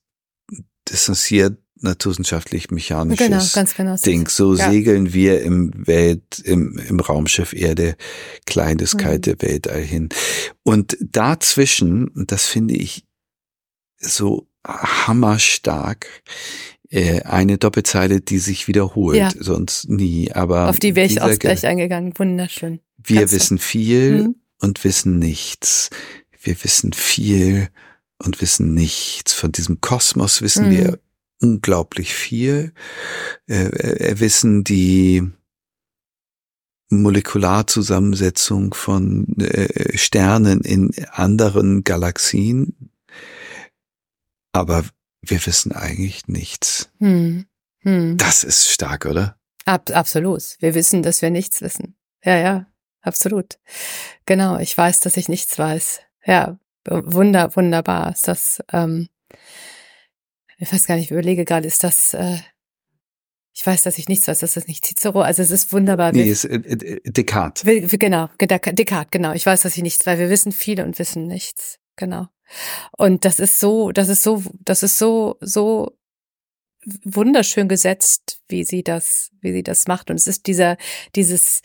distanziert 0.87 1.59
naturwissenschaftlich 1.79 2.71
mechanisches 2.71 3.53
genau, 3.53 3.65
genau. 3.77 3.95
Ding. 3.97 4.27
So 4.27 4.55
ja. 4.55 4.71
segeln 4.71 5.13
wir 5.13 5.43
im 5.43 5.71
Welt, 5.85 6.39
im, 6.39 6.79
im 6.79 6.99
Raumschiff 6.99 7.53
Erde 7.53 7.95
klein 8.47 8.79
das 8.79 8.95
mhm. 8.95 8.97
kalte. 8.99 9.35
Weltall 9.41 9.81
hin. 9.81 10.09
Und 10.63 10.97
dazwischen, 10.99 12.09
das 12.15 12.47
finde 12.47 12.73
ich 12.73 13.05
so 13.99 14.47
hammerstark, 14.67 16.07
äh, 16.89 17.21
eine 17.23 17.57
Doppelzeile, 17.57 18.21
die 18.21 18.39
sich 18.39 18.67
wiederholt, 18.67 19.17
ja. 19.17 19.29
sonst 19.37 19.89
nie. 19.89 20.31
Aber 20.31 20.69
auf 20.69 20.79
die 20.79 20.95
wäre 20.95 21.07
ich 21.07 21.21
auch 21.21 21.37
gleich 21.37 21.65
eingegangen. 21.65 22.13
Wunderschön. 22.17 22.79
Wir 22.97 23.21
Ganz 23.21 23.31
wissen 23.33 23.57
viel 23.57 24.23
mhm. 24.23 24.35
und 24.59 24.83
wissen 24.83 25.19
nichts. 25.19 25.89
Wir 26.41 26.55
wissen 26.63 26.93
viel 26.93 27.69
und 28.23 28.41
wissen 28.41 28.73
nichts. 28.73 29.33
Von 29.33 29.51
diesem 29.51 29.81
Kosmos 29.81 30.41
wissen 30.41 30.67
mhm. 30.67 30.71
wir 30.71 30.99
unglaublich 31.41 32.13
viel. 32.13 32.73
Äh, 33.47 33.65
äh, 33.65 34.19
wissen 34.19 34.63
die 34.63 35.23
Molekularzusammensetzung 36.89 38.73
von 38.73 39.37
äh, 39.39 39.97
Sternen 39.97 40.61
in 40.61 40.91
anderen 41.11 41.83
Galaxien. 41.83 42.91
Aber 44.53 44.85
wir 45.29 45.45
wissen 45.45 45.71
eigentlich 45.71 46.27
nichts. 46.27 46.89
Hm. 46.99 47.45
Hm. 47.79 48.17
Das 48.17 48.43
ist 48.43 48.69
stark, 48.69 49.05
oder? 49.05 49.37
Ab, 49.65 49.89
absolut. 49.93 50.55
Wir 50.59 50.75
wissen, 50.75 51.03
dass 51.03 51.21
wir 51.21 51.29
nichts 51.29 51.61
wissen. 51.61 51.95
Ja, 52.23 52.37
ja, 52.37 52.65
absolut. 53.01 53.59
Genau, 54.25 54.57
ich 54.59 54.77
weiß, 54.77 54.99
dass 55.01 55.17
ich 55.17 55.29
nichts 55.29 55.57
weiß. 55.57 56.01
Ja, 56.25 56.59
wunder, 56.85 57.55
wunderbar 57.55 58.11
ist 58.11 58.27
das. 58.27 58.63
Ähm, 58.71 59.09
ich 60.57 60.71
weiß 60.71 60.87
gar 60.87 60.95
nicht, 60.95 61.05
ich 61.05 61.11
überlege 61.11 61.45
gerade, 61.45 61.67
ist 61.67 61.83
das, 61.83 62.13
äh, 62.13 62.37
ich 63.53 63.65
weiß, 63.65 63.83
dass 63.83 63.97
ich 63.97 64.07
nichts 64.07 64.27
weiß, 64.27 64.39
das 64.39 64.57
ist 64.57 64.67
nicht 64.67 64.85
Cicero, 64.85 65.21
also 65.21 65.41
es 65.41 65.51
ist 65.51 65.71
wunderbar. 65.71 66.11
Nee, 66.11 66.29
ist 66.29 66.45
äh, 66.45 66.55
äh, 66.55 67.01
Descartes. 67.05 67.65
Wir, 67.65 67.81
genau, 67.87 68.29
Descartes, 68.39 69.11
genau. 69.11 69.33
Ich 69.33 69.45
weiß, 69.45 69.61
dass 69.61 69.75
ich 69.75 69.83
nichts, 69.83 70.05
weil 70.05 70.19
wir 70.19 70.29
wissen 70.29 70.51
viel 70.51 70.81
und 70.81 70.97
wissen 70.99 71.27
nichts. 71.27 71.79
Genau. 71.97 72.27
Und 72.97 73.25
das 73.25 73.39
ist 73.39 73.59
so, 73.59 73.91
das 73.91 74.07
ist 74.07 74.23
so, 74.23 74.41
das 74.63 74.83
ist 74.83 74.97
so, 74.97 75.37
so 75.41 75.97
wunderschön 77.03 77.67
gesetzt, 77.67 78.41
wie 78.47 78.63
sie 78.63 78.83
das, 78.83 79.31
wie 79.41 79.51
sie 79.51 79.63
das 79.63 79.87
macht. 79.87 80.09
Und 80.09 80.15
es 80.15 80.27
ist 80.27 80.47
dieser, 80.47 80.77
dieses, 81.15 81.61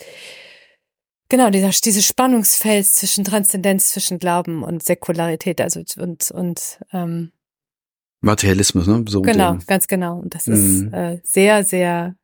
genau, 1.29 1.51
dieser, 1.51 1.71
dieses 1.71 2.05
Spannungsfeld 2.05 2.87
zwischen 2.87 3.25
Transzendenz, 3.25 3.91
zwischen 3.91 4.19
Glauben 4.19 4.65
und 4.65 4.83
Säkularität, 4.83 5.61
also 5.61 5.83
und, 5.99 6.31
und 6.33 6.81
ähm, 6.93 7.33
Materialismus, 8.21 8.87
ne? 8.87 9.05
So 9.09 9.21
genau, 9.23 9.59
ganz 9.67 9.89
genau. 9.89 10.19
Und 10.19 10.35
das 10.35 10.47
ist 10.47 10.83
mhm. 10.83 10.95
äh, 10.95 11.21
sehr, 11.25 11.65
sehr 11.65 12.17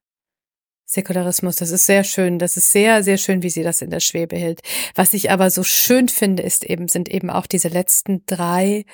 Säkularismus. 0.90 1.56
Das 1.56 1.70
ist 1.70 1.84
sehr 1.84 2.02
schön. 2.02 2.38
Das 2.38 2.56
ist 2.56 2.72
sehr, 2.72 3.04
sehr 3.04 3.18
schön, 3.18 3.42
wie 3.42 3.50
sie 3.50 3.62
das 3.62 3.82
in 3.82 3.90
der 3.90 4.00
Schwebe 4.00 4.36
hält. 4.36 4.62
Was 4.94 5.12
ich 5.12 5.30
aber 5.30 5.50
so 5.50 5.62
schön 5.62 6.08
finde, 6.08 6.42
ist 6.42 6.64
eben, 6.64 6.88
sind 6.88 7.10
eben 7.10 7.28
auch 7.28 7.46
diese 7.46 7.68
letzten 7.68 8.24
drei 8.24 8.86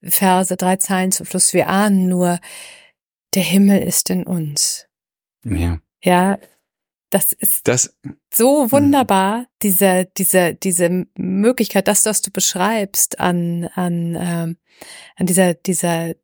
Verse, 0.00 0.56
drei 0.56 0.76
Zeilen 0.76 1.10
zum 1.10 1.26
Schluss. 1.26 1.52
Wir 1.52 1.68
ahnen 1.68 2.08
nur, 2.08 2.38
der 3.34 3.42
Himmel 3.42 3.82
ist 3.82 4.10
in 4.10 4.22
uns. 4.22 4.86
Ja. 5.44 5.80
Ja, 6.04 6.38
das 7.10 7.32
ist 7.32 7.66
das, 7.66 7.96
so 8.32 8.70
wunderbar, 8.70 9.46
diese, 9.62 10.08
diese, 10.16 10.54
diese 10.54 11.06
Möglichkeit, 11.16 11.88
das, 11.88 12.04
was 12.04 12.22
du 12.22 12.30
beschreibst 12.30 13.18
an, 13.18 13.64
an, 13.74 14.14
ähm, 14.14 14.56
an 15.16 15.26
dieser, 15.26 15.54
dieser 15.54 16.14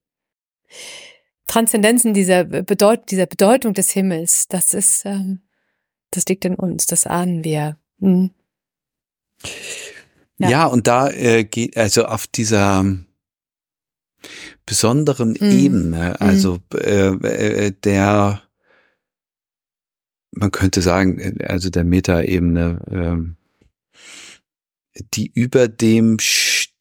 Transzendenzen, 1.47 2.15
dieser, 2.15 2.45
Bedeut 2.45 3.11
dieser 3.11 3.27
Bedeutung 3.27 3.75
des 3.75 3.91
Himmels, 3.91 4.49
das 4.49 4.75
ist, 4.75 5.05
ähm, 5.05 5.43
das 6.11 6.27
liegt 6.27 6.45
in 6.45 6.55
uns, 6.55 6.87
das 6.87 7.07
ahnen 7.07 7.45
wir. 7.45 7.77
Hm. 8.01 8.31
Ja. 10.39 10.49
ja. 10.49 10.67
und 10.67 10.87
da 10.87 11.11
äh, 11.11 11.45
geht, 11.45 11.77
also 11.77 12.07
auf 12.07 12.27
dieser 12.27 12.85
besonderen 14.67 15.33
mm. 15.33 15.51
Ebene, 15.51 16.21
also 16.21 16.59
äh, 16.73 17.09
äh, 17.09 17.73
der, 17.73 18.43
man 20.31 20.51
könnte 20.51 20.83
sagen, 20.83 21.39
also 21.43 21.71
der 21.71 21.85
Metaebene, 21.85 23.35
äh, 24.97 25.01
die 25.13 25.31
über 25.35 25.69
dem 25.69 26.19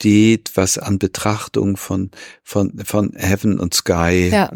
steht, 0.04 0.52
was 0.56 0.78
an 0.78 1.00
Betrachtung 1.00 1.78
von 1.78 2.12
von 2.44 2.78
von 2.84 3.14
Heaven 3.16 3.58
und 3.58 3.74
Sky 3.74 4.30
ja. 4.34 4.52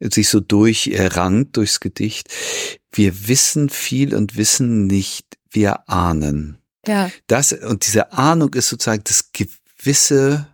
sich 0.00 0.30
so 0.30 0.40
durchrankt 0.40 1.54
durchs 1.58 1.80
Gedicht. 1.80 2.28
Wir 2.92 3.28
wissen 3.28 3.68
viel 3.68 4.14
und 4.14 4.36
wissen 4.36 4.86
nicht, 4.86 5.36
wir 5.50 5.86
ahnen. 5.86 6.56
Ja. 6.86 7.10
Das 7.26 7.52
und 7.52 7.84
diese 7.86 8.14
Ahnung 8.14 8.54
ist 8.54 8.70
sozusagen 8.70 9.04
das 9.04 9.32
gewisse 9.32 10.46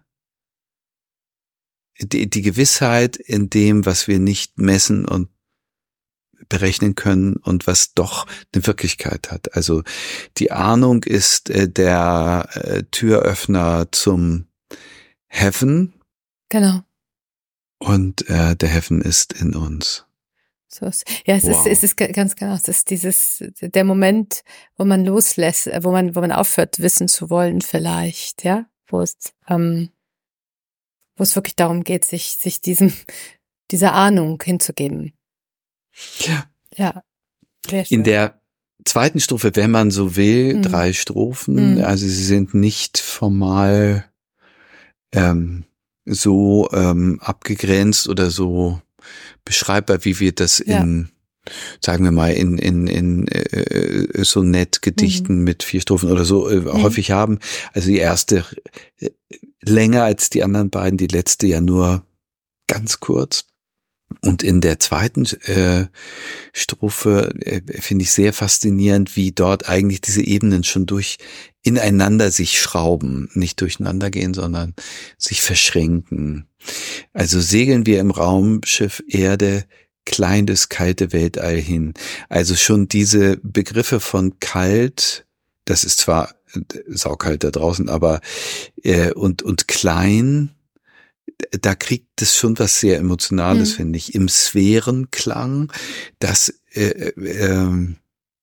die, 2.00 2.28
die 2.28 2.42
Gewissheit 2.42 3.14
in 3.14 3.48
dem, 3.48 3.87
was 3.87 4.09
wir 4.09 4.18
nicht 4.18 4.59
messen 4.59 5.07
und 5.07 5.28
berechnen 6.48 6.94
können 6.94 7.37
und 7.37 7.66
was 7.66 7.94
doch 7.94 8.26
eine 8.55 8.66
Wirklichkeit 8.66 9.31
hat. 9.31 9.55
Also 9.55 9.83
die 10.38 10.52
Ahnung 10.52 11.02
ist 11.05 11.50
äh, 11.50 11.68
der 11.68 12.48
äh, 12.55 12.83
Türöffner 12.90 13.88
zum 13.92 14.46
Heaven. 15.28 15.94
Genau. 16.48 16.83
Und 17.78 18.28
äh, 18.28 18.55
der 18.55 18.68
Heaven 18.68 19.00
ist 19.00 19.33
in 19.33 19.55
uns. 19.55 20.05
So 20.68 20.87
ist, 20.87 21.05
ja, 21.26 21.35
es 21.35 21.44
wow. 21.44 21.66
ist, 21.66 21.72
es 21.72 21.83
ist 21.83 21.96
ganz 21.96 22.35
genau, 22.35 22.55
es 22.55 22.66
ist 22.66 22.88
dieses, 22.88 23.44
der 23.61 23.85
Moment, 23.85 24.42
wo 24.78 24.87
man 24.87 25.05
loslässt, 25.05 25.68
wo 25.83 25.90
man, 25.90 26.16
wo 26.16 26.20
man 26.20 26.33
aufhört, 26.33 26.78
wissen 26.78 27.09
zu 27.09 27.28
wollen, 27.28 27.61
vielleicht, 27.61 28.42
ja, 28.42 28.64
wo 28.87 29.02
es, 29.02 29.16
ähm, 29.48 29.90
wo 31.16 31.24
es 31.24 31.37
wirklich 31.37 31.57
darum 31.57 31.85
geht, 31.85 32.07
sich, 32.07 32.37
sich 32.40 32.62
diesem, 32.62 32.92
dieser 33.70 33.92
Ahnung 33.92 34.42
hinzugeben. 34.42 35.12
Ja. 36.20 36.44
Ja. 36.76 37.02
In 37.88 38.02
der 38.02 38.40
zweiten 38.85 39.20
Strophe, 39.20 39.52
wenn 39.55 39.70
man 39.70 39.90
so 39.90 40.16
will, 40.16 40.57
mhm. 40.57 40.62
drei 40.62 40.92
Strophen, 40.92 41.76
mhm. 41.76 41.85
also 41.85 42.07
sie 42.07 42.24
sind 42.24 42.55
nicht 42.55 42.98
formal 42.98 44.05
ähm, 45.12 45.64
so 46.05 46.68
ähm, 46.72 47.20
abgegrenzt 47.20 48.09
oder 48.09 48.31
so 48.31 48.81
beschreibbar, 49.44 50.05
wie 50.05 50.18
wir 50.18 50.33
das 50.33 50.62
ja. 50.64 50.81
in 50.81 51.11
sagen 51.81 52.05
wir 52.05 52.12
mal, 52.12 52.33
in, 52.33 52.59
in, 52.59 52.87
in 52.87 53.26
äh, 53.28 54.24
Sonettgedichten 54.24 55.38
mhm. 55.38 55.44
mit 55.44 55.62
vier 55.62 55.81
Strophen 55.81 56.11
oder 56.11 56.24
so 56.24 56.48
äh, 56.48 56.61
mhm. 56.61 56.83
häufig 56.83 57.11
haben. 57.11 57.38
Also 57.72 57.88
die 57.88 57.98
erste 57.98 58.44
äh, 59.00 59.11
länger 59.61 60.05
als 60.05 60.31
die 60.31 60.44
anderen 60.44 60.70
beiden, 60.70 60.98
die 60.98 61.09
letzte 61.09 61.46
ja 61.48 61.61
nur 61.61 62.07
ganz 62.68 63.00
kurz. 63.00 63.46
Und 64.20 64.42
in 64.42 64.61
der 64.61 64.79
zweiten 64.79 65.25
äh, 65.46 65.87
Strophe 66.53 67.33
äh, 67.40 67.61
finde 67.81 68.05
ich 68.05 68.12
sehr 68.12 68.33
faszinierend, 68.33 69.16
wie 69.16 69.33
dort 69.33 69.68
eigentlich 69.68 70.01
diese 70.01 70.22
Ebenen 70.22 70.64
schon 70.64 70.87
durch 70.87 71.18
ineinander 71.62 72.31
sich 72.31 72.61
schrauben, 72.61 73.31
nicht 73.35 73.61
durcheinander 73.61 74.11
gehen, 74.11 74.35
sondern 74.35 74.75
sich 75.16 75.42
verschränken. 75.42 76.48
Also 77.12 77.40
segeln 77.40 77.87
wir 77.87 78.01
im 78.01 78.11
Raumschiff 78.11 79.03
Erde 79.09 79.64
klein 80.05 80.46
das 80.46 80.68
kalte 80.68 81.12
Weltall 81.12 81.57
hin. 81.57 81.94
Also 82.29 82.57
schon 82.57 82.88
diese 82.88 83.38
Begriffe 83.42 84.01
von 84.01 84.38
kalt, 84.40 85.27
das 85.64 85.85
ist 85.85 85.98
zwar 85.98 86.35
äh, 86.55 86.61
saukalt 86.88 87.44
da 87.44 87.51
draußen, 87.51 87.88
aber 87.88 88.20
äh, 88.83 89.12
und 89.12 89.42
und 89.42 89.68
klein, 89.68 90.51
da 91.61 91.74
kriegt 91.74 92.20
es 92.22 92.37
schon 92.37 92.58
was 92.58 92.80
sehr 92.80 92.98
Emotionales, 92.98 93.72
mhm. 93.72 93.76
finde 93.76 93.96
ich. 93.98 94.14
Im 94.14 94.28
Sphärenklang, 94.28 95.72
das 96.18 96.54
äh, 96.72 97.11
äh, 97.11 97.94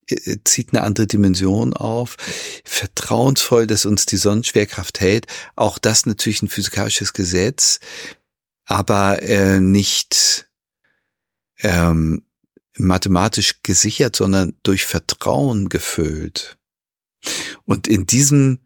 äh, 0.07 0.37
zieht 0.43 0.73
eine 0.73 0.83
andere 0.83 1.07
Dimension 1.07 1.73
auf. 1.73 2.17
Vertrauensvoll, 2.63 3.67
dass 3.67 3.85
uns 3.85 4.05
die 4.05 4.17
Sonnenschwerkraft 4.17 4.99
hält. 4.99 5.27
Auch 5.55 5.77
das 5.77 6.05
natürlich 6.05 6.41
ein 6.41 6.49
physikalisches 6.49 7.13
Gesetz, 7.13 7.79
aber 8.65 9.21
äh, 9.21 9.59
nicht 9.59 10.47
ähm, 11.59 12.23
mathematisch 12.77 13.61
gesichert, 13.63 14.15
sondern 14.15 14.55
durch 14.63 14.85
Vertrauen 14.85 15.69
gefüllt. 15.69 16.57
Und 17.65 17.87
in 17.87 18.05
diesem 18.05 18.59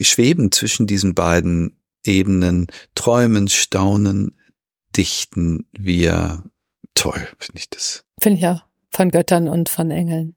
Schweben 0.00 0.50
zwischen 0.50 0.86
diesen 0.86 1.14
beiden 1.14 1.76
Ebenen, 2.04 2.66
träumen, 2.94 3.48
staunen, 3.48 4.36
dichten 4.96 5.66
wir 5.72 6.44
toll, 6.94 7.28
finde 7.38 7.58
ich 7.58 7.70
das. 7.70 8.04
Finde 8.20 8.38
ich 8.38 8.46
auch. 8.46 8.62
Von 8.90 9.10
Göttern 9.10 9.48
und 9.48 9.70
von 9.70 9.90
Engeln. 9.90 10.36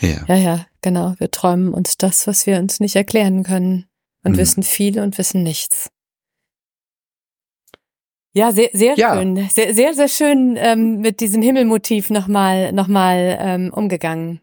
Ja. 0.00 0.24
Ja, 0.26 0.34
ja, 0.34 0.66
genau. 0.80 1.14
Wir 1.18 1.30
träumen 1.30 1.72
uns 1.72 1.96
das, 1.96 2.26
was 2.26 2.46
wir 2.46 2.58
uns 2.58 2.80
nicht 2.80 2.96
erklären 2.96 3.44
können 3.44 3.86
und 4.24 4.32
mhm. 4.32 4.38
wissen 4.38 4.62
viel 4.64 4.98
und 4.98 5.18
wissen 5.18 5.42
nichts. 5.44 5.90
Ja, 8.34 8.50
sehr, 8.50 8.70
sehr 8.72 8.94
ja. 8.96 9.14
schön. 9.14 9.48
Sehr, 9.50 9.74
sehr, 9.74 9.94
sehr 9.94 10.08
schön 10.08 10.56
ähm, 10.56 11.00
mit 11.00 11.20
diesem 11.20 11.42
Himmelmotiv 11.42 12.10
nochmal 12.10 12.72
noch 12.72 12.88
mal, 12.88 13.36
ähm, 13.38 13.72
umgegangen. 13.72 14.40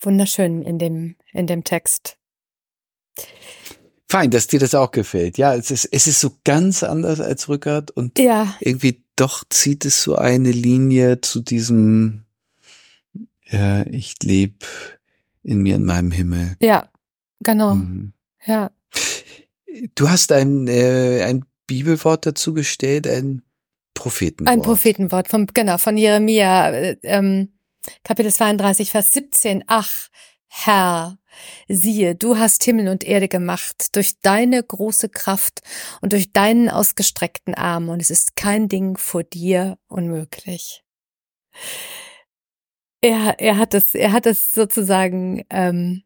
Wunderschön 0.00 0.62
in 0.62 0.78
dem, 0.78 1.16
in 1.32 1.46
dem 1.46 1.64
Text. 1.64 2.17
Fein, 4.10 4.30
dass 4.30 4.46
dir 4.46 4.58
das 4.58 4.74
auch 4.74 4.90
gefällt. 4.90 5.36
Ja, 5.36 5.54
es 5.54 5.70
ist, 5.70 5.84
es 5.84 6.06
ist 6.06 6.20
so 6.20 6.38
ganz 6.44 6.82
anders 6.82 7.20
als 7.20 7.48
Rückert 7.48 7.90
und 7.90 8.18
ja. 8.18 8.54
irgendwie 8.60 9.02
doch 9.16 9.44
zieht 9.50 9.84
es 9.84 10.02
so 10.02 10.16
eine 10.16 10.50
Linie 10.50 11.20
zu 11.20 11.40
diesem, 11.40 12.24
ja, 13.50 13.84
ich 13.86 14.14
lebe 14.22 14.64
in 15.42 15.58
mir 15.58 15.76
in 15.76 15.84
meinem 15.84 16.10
Himmel. 16.10 16.56
Ja, 16.60 16.88
genau. 17.40 17.74
Mhm. 17.74 18.12
Ja. 18.46 18.70
Du 19.94 20.08
hast 20.08 20.32
ein, 20.32 20.68
äh, 20.68 21.22
ein 21.24 21.44
Bibelwort 21.66 22.24
dazu 22.24 22.54
gestellt, 22.54 23.06
ein 23.06 23.42
Prophetenwort. 23.94 24.52
Ein 24.52 24.62
Prophetenwort 24.62 25.28
vom, 25.28 25.46
genau, 25.46 25.76
von 25.76 25.98
Jeremia, 25.98 26.70
äh, 26.70 26.96
ähm, 27.02 27.52
Kapitel 28.04 28.32
32, 28.32 28.90
Vers 28.90 29.10
17. 29.12 29.64
Ach, 29.66 30.08
Herr, 30.46 31.18
siehe, 31.68 32.14
du 32.14 32.38
hast 32.38 32.64
Himmel 32.64 32.88
und 32.88 33.04
Erde 33.04 33.28
gemacht 33.28 33.94
durch 33.96 34.20
deine 34.20 34.62
große 34.62 35.08
Kraft 35.08 35.60
und 36.00 36.12
durch 36.12 36.32
deinen 36.32 36.68
ausgestreckten 36.68 37.54
Arm 37.54 37.88
und 37.88 38.00
es 38.00 38.10
ist 38.10 38.36
kein 38.36 38.68
Ding 38.68 38.96
vor 38.96 39.22
dir 39.22 39.78
unmöglich. 39.88 40.84
Er, 43.00 43.38
er 43.38 43.58
hat 43.58 43.74
es, 43.74 43.94
er 43.94 44.12
hat 44.12 44.26
es 44.26 44.52
sozusagen 44.52 45.44
ähm, 45.50 46.02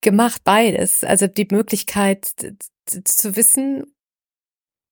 gemacht, 0.00 0.42
beides. 0.44 1.04
Also 1.04 1.26
die 1.26 1.48
Möglichkeit 1.50 2.30
zu 2.86 3.36
wissen 3.36 3.94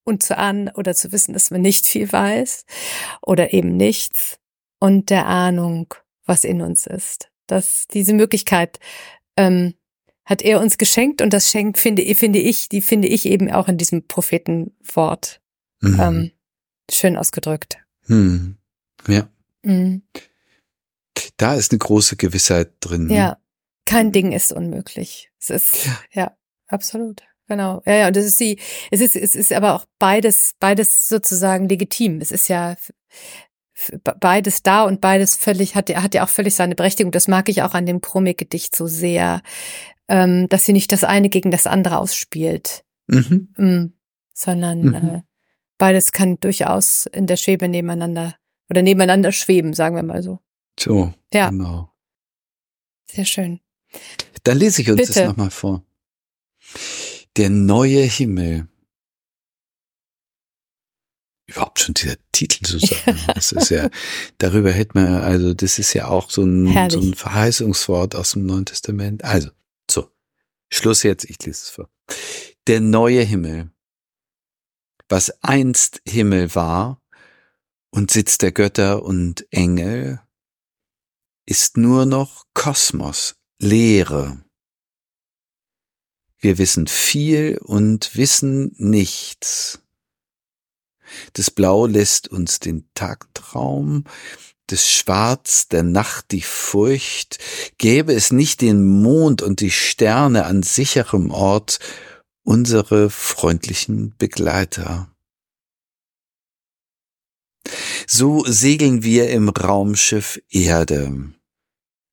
und 0.04 0.22
zu 0.22 0.36
ahnen 0.36 0.70
oder 0.74 0.94
zu 0.94 1.12
wissen, 1.12 1.32
dass 1.32 1.50
man 1.50 1.60
nicht 1.60 1.86
viel 1.86 2.10
weiß 2.10 2.64
oder 3.22 3.52
eben 3.52 3.76
nichts 3.76 4.38
und 4.80 5.10
der 5.10 5.26
Ahnung, 5.26 5.94
was 6.24 6.44
in 6.44 6.62
uns 6.62 6.86
ist. 6.86 7.30
Dass 7.48 7.86
diese 7.88 8.14
Möglichkeit 8.14 8.78
ähm, 9.36 9.74
hat 10.24 10.42
er 10.42 10.60
uns 10.60 10.78
geschenkt 10.78 11.22
und 11.22 11.32
das 11.32 11.50
schenkt, 11.50 11.78
finde, 11.78 12.14
finde 12.14 12.38
ich, 12.38 12.68
die 12.68 12.82
finde 12.82 13.08
ich 13.08 13.26
eben 13.26 13.50
auch 13.50 13.66
in 13.66 13.78
diesem 13.78 14.06
Prophetenwort 14.06 15.40
mhm. 15.80 16.00
ähm, 16.00 16.30
schön 16.90 17.16
ausgedrückt. 17.16 17.78
Mhm. 18.06 18.58
Ja. 19.08 19.28
Mhm. 19.62 20.02
Da 21.36 21.54
ist 21.54 21.72
eine 21.72 21.78
große 21.78 22.16
Gewissheit 22.16 22.72
drin. 22.80 23.10
Ja, 23.10 23.38
kein 23.86 24.12
Ding 24.12 24.32
ist 24.32 24.52
unmöglich. 24.52 25.30
Es 25.40 25.50
ist, 25.50 25.86
ja, 25.86 25.98
ja 26.12 26.36
absolut. 26.68 27.22
Genau, 27.48 27.80
ja, 27.86 27.94
ja, 27.94 28.06
und 28.08 28.16
das 28.16 28.26
ist 28.26 28.38
die, 28.40 28.60
es 28.90 29.00
ist, 29.00 29.16
es 29.16 29.34
ist 29.34 29.52
aber 29.54 29.74
auch 29.74 29.86
beides, 29.98 30.54
beides 30.60 31.08
sozusagen 31.08 31.66
legitim. 31.66 32.20
Es 32.20 32.30
ist 32.30 32.48
ja 32.48 32.76
beides 34.20 34.62
da 34.62 34.84
und 34.84 35.00
beides 35.00 35.36
völlig, 35.36 35.74
hat, 35.74 35.94
hat 35.94 36.14
ja 36.14 36.24
auch 36.24 36.28
völlig 36.28 36.54
seine 36.54 36.74
Berechtigung. 36.74 37.12
Das 37.12 37.28
mag 37.28 37.48
ich 37.48 37.62
auch 37.62 37.74
an 37.74 37.86
dem 37.86 38.00
Chromik-Gedicht 38.00 38.74
so 38.74 38.86
sehr, 38.86 39.42
ähm, 40.08 40.48
dass 40.48 40.64
sie 40.64 40.72
nicht 40.72 40.92
das 40.92 41.04
eine 41.04 41.28
gegen 41.28 41.50
das 41.50 41.66
andere 41.66 41.98
ausspielt, 41.98 42.84
mhm. 43.06 43.48
mm, 43.56 43.92
sondern 44.34 44.80
mhm. 44.80 44.94
äh, 44.94 45.22
beides 45.78 46.12
kann 46.12 46.38
durchaus 46.40 47.06
in 47.06 47.26
der 47.26 47.36
Schwebe 47.36 47.68
nebeneinander 47.68 48.34
oder 48.70 48.82
nebeneinander 48.82 49.32
schweben, 49.32 49.72
sagen 49.72 49.96
wir 49.96 50.02
mal 50.02 50.22
so. 50.22 50.40
So, 50.78 51.12
ja. 51.32 51.50
genau. 51.50 51.90
Sehr 53.06 53.24
schön. 53.24 53.60
Dann 54.44 54.58
lese 54.58 54.82
ich 54.82 54.90
uns 54.90 55.00
Bitte. 55.00 55.12
das 55.14 55.28
nochmal 55.28 55.50
vor. 55.50 55.82
Der 57.36 57.50
neue 57.50 58.02
Himmel. 58.02 58.68
Überhaupt 61.48 61.80
schon 61.80 61.94
dieser 61.94 62.16
Titel 62.32 62.64
zu 62.64 62.78
sagen. 62.86 63.18
Das 63.34 63.52
ist 63.52 63.70
ja, 63.70 63.90
darüber 64.38 64.70
hätte 64.70 64.98
man, 64.98 65.14
also 65.22 65.54
das 65.54 65.78
ist 65.78 65.92
ja 65.94 66.06
auch 66.08 66.30
so 66.30 66.42
ein, 66.44 66.90
so 66.90 67.00
ein 67.00 67.14
Verheißungswort 67.14 68.14
aus 68.14 68.32
dem 68.32 68.46
Neuen 68.46 68.66
Testament. 68.66 69.24
Also, 69.24 69.50
so. 69.90 70.10
Schluss 70.70 71.02
jetzt, 71.02 71.24
ich 71.24 71.38
lese 71.44 71.62
es 71.64 71.70
vor. 71.70 71.88
Der 72.66 72.80
neue 72.80 73.22
Himmel. 73.22 73.70
was 75.08 75.30
einst 75.42 76.02
Himmel 76.06 76.54
war 76.54 77.00
und 77.90 78.10
Sitz 78.10 78.38
der 78.38 78.52
Götter 78.52 79.02
und 79.02 79.46
Engel, 79.50 80.20
ist 81.46 81.78
nur 81.78 82.04
noch 82.04 82.44
Kosmos, 82.52 83.36
Leere. 83.58 84.44
Wir 86.38 86.58
wissen 86.58 86.86
viel 86.86 87.58
und 87.62 88.14
wissen 88.16 88.74
nichts. 88.76 89.80
Das 91.32 91.50
Blau 91.50 91.86
lässt 91.86 92.28
uns 92.28 92.58
den 92.60 92.88
Tagtraum, 92.94 94.04
das 94.66 94.90
Schwarz 94.90 95.68
der 95.68 95.82
Nacht 95.82 96.30
die 96.30 96.42
Furcht, 96.42 97.38
gäbe 97.78 98.12
es 98.12 98.30
nicht 98.32 98.60
den 98.60 98.86
Mond 98.86 99.42
und 99.42 99.60
die 99.60 99.70
Sterne 99.70 100.44
an 100.44 100.62
sicherem 100.62 101.30
Ort, 101.30 101.78
unsere 102.44 103.10
freundlichen 103.10 104.14
Begleiter. 104.18 105.10
So 108.06 108.44
segeln 108.46 109.02
wir 109.02 109.30
im 109.30 109.48
Raumschiff 109.48 110.40
Erde, 110.50 111.32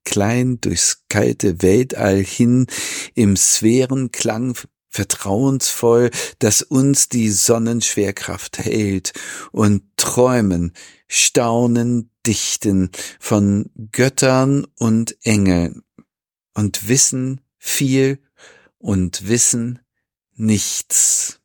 klein 0.04 0.60
durchs 0.62 1.04
kalte 1.10 1.62
Weltall 1.62 2.24
hin, 2.24 2.68
im 3.14 3.38
Sphärenklang 3.38 4.58
vertrauensvoll, 4.96 6.10
dass 6.40 6.62
uns 6.62 7.10
die 7.10 7.30
Sonnenschwerkraft 7.30 8.60
hält 8.60 9.14
und 9.52 9.84
träumen, 9.98 10.74
staunen, 11.08 12.10
dichten 12.26 12.90
von 13.20 13.70
Göttern 13.92 14.66
und 14.80 15.18
Engeln 15.24 15.84
und 16.54 16.88
wissen 16.88 17.42
viel 17.58 18.20
und 18.78 19.28
wissen 19.28 19.80
nichts. 20.34 21.40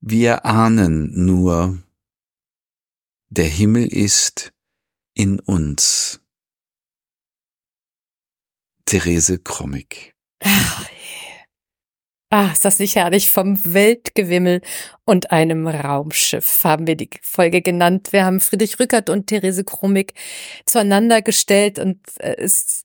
Wir 0.00 0.44
ahnen 0.44 1.24
nur, 1.24 1.82
der 3.28 3.48
Himmel 3.48 3.86
ist 3.86 4.52
in 5.14 5.40
uns. 5.40 6.20
Therese 8.84 9.38
Krommig. 9.38 10.14
Ah, 12.38 12.50
ist 12.52 12.66
das 12.66 12.78
nicht 12.80 12.96
herrlich? 12.96 13.30
Vom 13.30 13.58
Weltgewimmel 13.64 14.60
und 15.06 15.30
einem 15.30 15.66
Raumschiff 15.66 16.64
haben 16.64 16.86
wir 16.86 16.94
die 16.94 17.08
Folge 17.22 17.62
genannt. 17.62 18.12
Wir 18.12 18.26
haben 18.26 18.40
Friedrich 18.40 18.78
Rückert 18.78 19.08
und 19.08 19.28
Therese 19.28 19.64
Krummig 19.64 20.12
zueinander 20.66 21.22
gestellt 21.22 21.78
und 21.78 21.98
äh, 22.18 22.36
es 22.36 22.84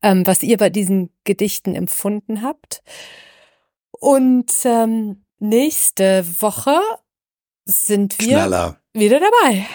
ähm, 0.00 0.24
was 0.28 0.44
ihr 0.44 0.58
bei 0.58 0.70
diesen 0.70 1.10
Gedichten 1.24 1.74
empfunden 1.74 2.42
habt. 2.42 2.84
Und 4.00 4.52
ähm, 4.64 5.24
nächste 5.38 6.24
Woche 6.40 6.78
sind 7.64 8.18
wir 8.18 8.28
Knaller. 8.28 8.80
wieder 8.92 9.20
dabei. 9.20 9.66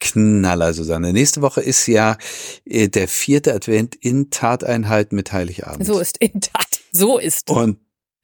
Knaller, 0.00 0.74
Susanne. 0.74 1.12
Nächste 1.12 1.42
Woche 1.42 1.60
ist 1.60 1.86
ja 1.86 2.18
äh, 2.64 2.88
der 2.88 3.06
vierte 3.06 3.54
Advent 3.54 3.94
in 3.94 4.30
Tateinheit 4.30 5.12
mit 5.12 5.32
Heiligabend. 5.32 5.86
So 5.86 6.00
ist 6.00 6.18
in 6.18 6.40
Tat. 6.40 6.80
So 6.90 7.18
ist. 7.18 7.48
Und 7.50 7.78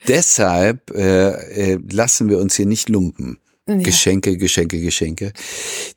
deshalb 0.09 0.91
äh, 0.91 1.75
äh, 1.75 1.79
lassen 1.91 2.29
wir 2.29 2.39
uns 2.39 2.57
hier 2.57 2.67
nicht 2.67 2.89
lumpen. 2.89 3.39
Ja. 3.69 3.77
Geschenke, 3.77 4.37
Geschenke, 4.39 4.81
Geschenke. 4.81 5.33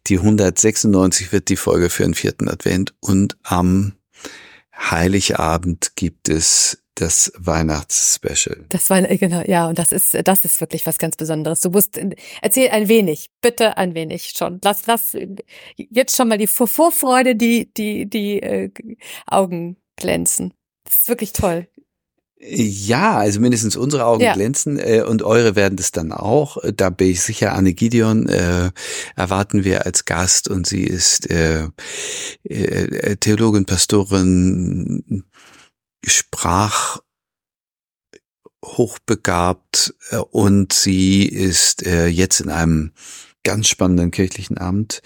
Die 0.08 0.18
196 0.18 1.32
wird 1.32 1.50
die 1.50 1.56
Folge 1.56 1.90
für 1.90 2.04
den 2.04 2.14
vierten 2.14 2.48
Advent 2.50 2.94
und 3.00 3.38
am 3.44 3.94
Heiligabend 4.78 5.96
gibt 5.96 6.28
es 6.30 6.81
das 6.96 7.32
Weihnachtsspecial. 7.38 8.66
Das 8.70 8.90
war 8.90 9.02
genau, 9.02 9.42
ja, 9.46 9.68
und 9.68 9.80
das 9.80 9.92
ist 9.92 10.16
das 10.24 10.46
ist 10.46 10.60
wirklich 10.62 10.86
was 10.86 10.98
ganz 10.98 11.16
Besonderes. 11.16 11.62
Du 11.62 11.70
musst 11.70 12.00
erzähl 12.42 12.70
ein 12.70 12.88
wenig, 12.88 13.30
bitte 13.42 13.78
ein 13.78 13.96
wenig 13.96 14.34
schon. 14.36 14.60
Lass 14.64 14.88
lass 14.88 15.16
jetzt 15.78 16.16
schon 16.16 16.28
mal 16.28 16.38
die 16.38 16.48
Vorfreude, 16.48 17.36
die 17.36 17.72
die 17.74 18.10
die 18.10 18.42
äh, 18.42 18.72
Augen 19.26 19.78
glänzen. 19.96 20.54
Das 20.84 21.00
ist 21.00 21.10
wirklich 21.10 21.34
toll. 21.34 21.68
Ja, 22.44 23.18
also 23.18 23.40
mindestens 23.40 23.76
unsere 23.78 24.06
Augen 24.06 24.24
ja. 24.24 24.34
glänzen 24.34 24.80
äh, 24.80 25.04
und 25.08 25.22
eure 25.22 25.56
werden 25.56 25.76
das 25.76 25.92
dann 25.92 26.12
auch. 26.12 26.58
Da 26.76 26.90
bin 26.90 27.10
ich 27.10 27.22
sicher, 27.22 27.54
Anne 27.54 27.74
Gideon 27.74 28.28
äh, 28.28 28.72
erwarten 29.16 29.64
wir 29.64 29.86
als 29.86 30.06
Gast 30.06 30.48
und 30.48 30.66
sie 30.66 30.84
ist 30.84 31.30
äh, 31.30 31.68
äh, 32.44 33.16
Theologin, 33.18 33.66
Pastorin, 33.66 35.24
Sprach 36.06 37.00
hochbegabt 38.64 39.94
äh, 40.10 40.18
und 40.18 40.74
sie 40.74 41.26
ist 41.26 41.86
äh, 41.86 42.08
jetzt 42.08 42.42
in 42.42 42.50
einem 42.50 42.92
ganz 43.44 43.68
spannenden 43.68 44.12
kirchlichen 44.12 44.58
Amt 44.60 45.02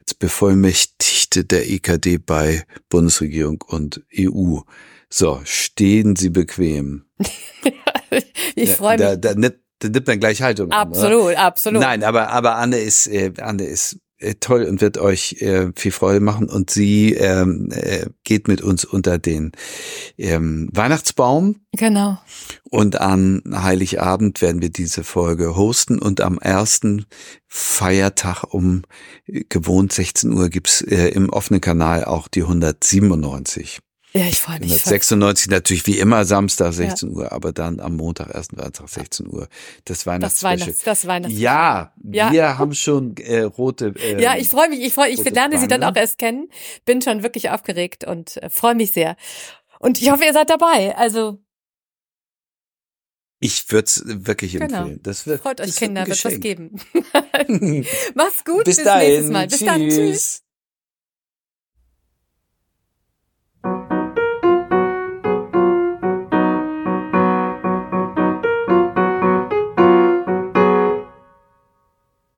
als 0.00 0.14
Bevollmächtigte 0.14 1.44
der 1.44 1.68
EKD 1.68 2.18
bei 2.18 2.64
Bundesregierung 2.88 3.62
und 3.66 4.04
EU. 4.16 4.60
So, 5.08 5.40
stehen 5.44 6.16
Sie 6.16 6.30
bequem. 6.30 7.04
ich 8.56 8.72
freue 8.72 8.98
mich. 8.98 9.06
Da, 9.06 9.16
da, 9.16 9.34
da, 9.34 9.88
nimmt 9.88 10.06
man 10.06 10.18
gleich 10.18 10.42
Haltung 10.42 10.72
Absolut, 10.72 11.36
an, 11.36 11.36
absolut. 11.36 11.80
Nein, 11.80 12.02
aber, 12.02 12.30
aber 12.30 12.56
Anne 12.56 12.78
ist, 12.78 13.06
äh, 13.06 13.32
Anne 13.38 13.64
ist 13.64 14.00
toll 14.40 14.64
und 14.64 14.80
wird 14.80 14.98
euch 14.98 15.42
äh, 15.42 15.70
viel 15.76 15.92
Freude 15.92 16.20
machen. 16.20 16.48
Und 16.48 16.70
sie 16.70 17.12
ähm, 17.14 17.68
äh, 17.72 18.06
geht 18.24 18.48
mit 18.48 18.62
uns 18.62 18.84
unter 18.84 19.18
den 19.18 19.52
ähm, 20.16 20.68
Weihnachtsbaum. 20.72 21.56
Genau. 21.72 22.18
Und 22.64 23.00
an 23.00 23.42
Heiligabend 23.52 24.40
werden 24.40 24.62
wir 24.62 24.70
diese 24.70 25.04
Folge 25.04 25.56
hosten. 25.56 25.98
Und 25.98 26.20
am 26.20 26.38
ersten 26.38 27.06
Feiertag 27.46 28.44
um 28.44 28.82
äh, 29.26 29.44
gewohnt 29.48 29.92
16 29.92 30.32
Uhr 30.32 30.48
gibt's 30.48 30.80
äh, 30.80 31.08
im 31.08 31.28
offenen 31.28 31.60
Kanal 31.60 32.04
auch 32.04 32.28
die 32.28 32.42
197. 32.42 33.80
Ja, 34.16 34.26
ich 34.26 34.40
freue 34.40 34.60
mich. 34.60 34.72
96 34.72 35.50
natürlich 35.50 35.86
wie 35.86 35.98
immer 35.98 36.24
Samstag 36.24 36.72
16 36.72 37.10
ja. 37.10 37.16
Uhr, 37.16 37.32
aber 37.32 37.52
dann 37.52 37.80
am 37.80 37.96
Montag, 37.96 38.30
ersten 38.30 38.56
Weihnachtstag 38.56 38.88
16 38.88 39.26
Uhr. 39.26 39.48
Das 39.84 40.06
Weihnachts 40.06 40.36
Das 40.36 40.42
Weihnachts, 40.42 40.82
das 40.84 41.06
Weihnachts 41.06 41.38
ja, 41.38 41.92
ja, 42.02 42.32
wir 42.32 42.58
haben 42.58 42.74
schon 42.74 43.16
äh, 43.18 43.42
rote. 43.42 43.94
Äh, 43.98 44.22
ja, 44.22 44.36
ich 44.36 44.48
freue 44.48 44.70
mich, 44.70 44.80
ich 44.80 44.94
freue, 44.94 45.10
ich 45.10 45.18
lerne 45.18 45.34
Bande. 45.34 45.58
sie 45.58 45.68
dann 45.68 45.84
auch 45.84 45.96
erst 45.96 46.18
kennen. 46.18 46.48
Bin 46.86 47.02
schon 47.02 47.22
wirklich 47.22 47.50
aufgeregt 47.50 48.04
und 48.04 48.38
äh, 48.38 48.48
freue 48.48 48.74
mich 48.74 48.92
sehr. 48.92 49.16
Und 49.80 50.00
ich 50.00 50.10
hoffe, 50.10 50.24
ihr 50.24 50.32
seid 50.32 50.48
dabei. 50.48 50.96
Also 50.96 51.38
ich 53.38 53.70
würde 53.70 53.84
es 53.84 54.02
wirklich 54.06 54.52
genau. 54.52 54.78
empfehlen. 54.78 55.00
Das 55.02 55.26
wird, 55.26 55.42
Freut 55.42 55.60
euch, 55.60 55.76
Kinder, 55.76 56.06
wird 56.06 56.24
was 56.24 56.40
geben. 56.40 56.80
Mach's 58.14 58.44
gut, 58.44 58.64
bis, 58.64 58.76
bis 58.76 58.86
nächstes 58.86 59.30
Mal. 59.30 59.46
Bis 59.46 59.58
Tschüss. 59.58 59.66
dann. 59.66 59.88
Tschüss. 59.88 60.42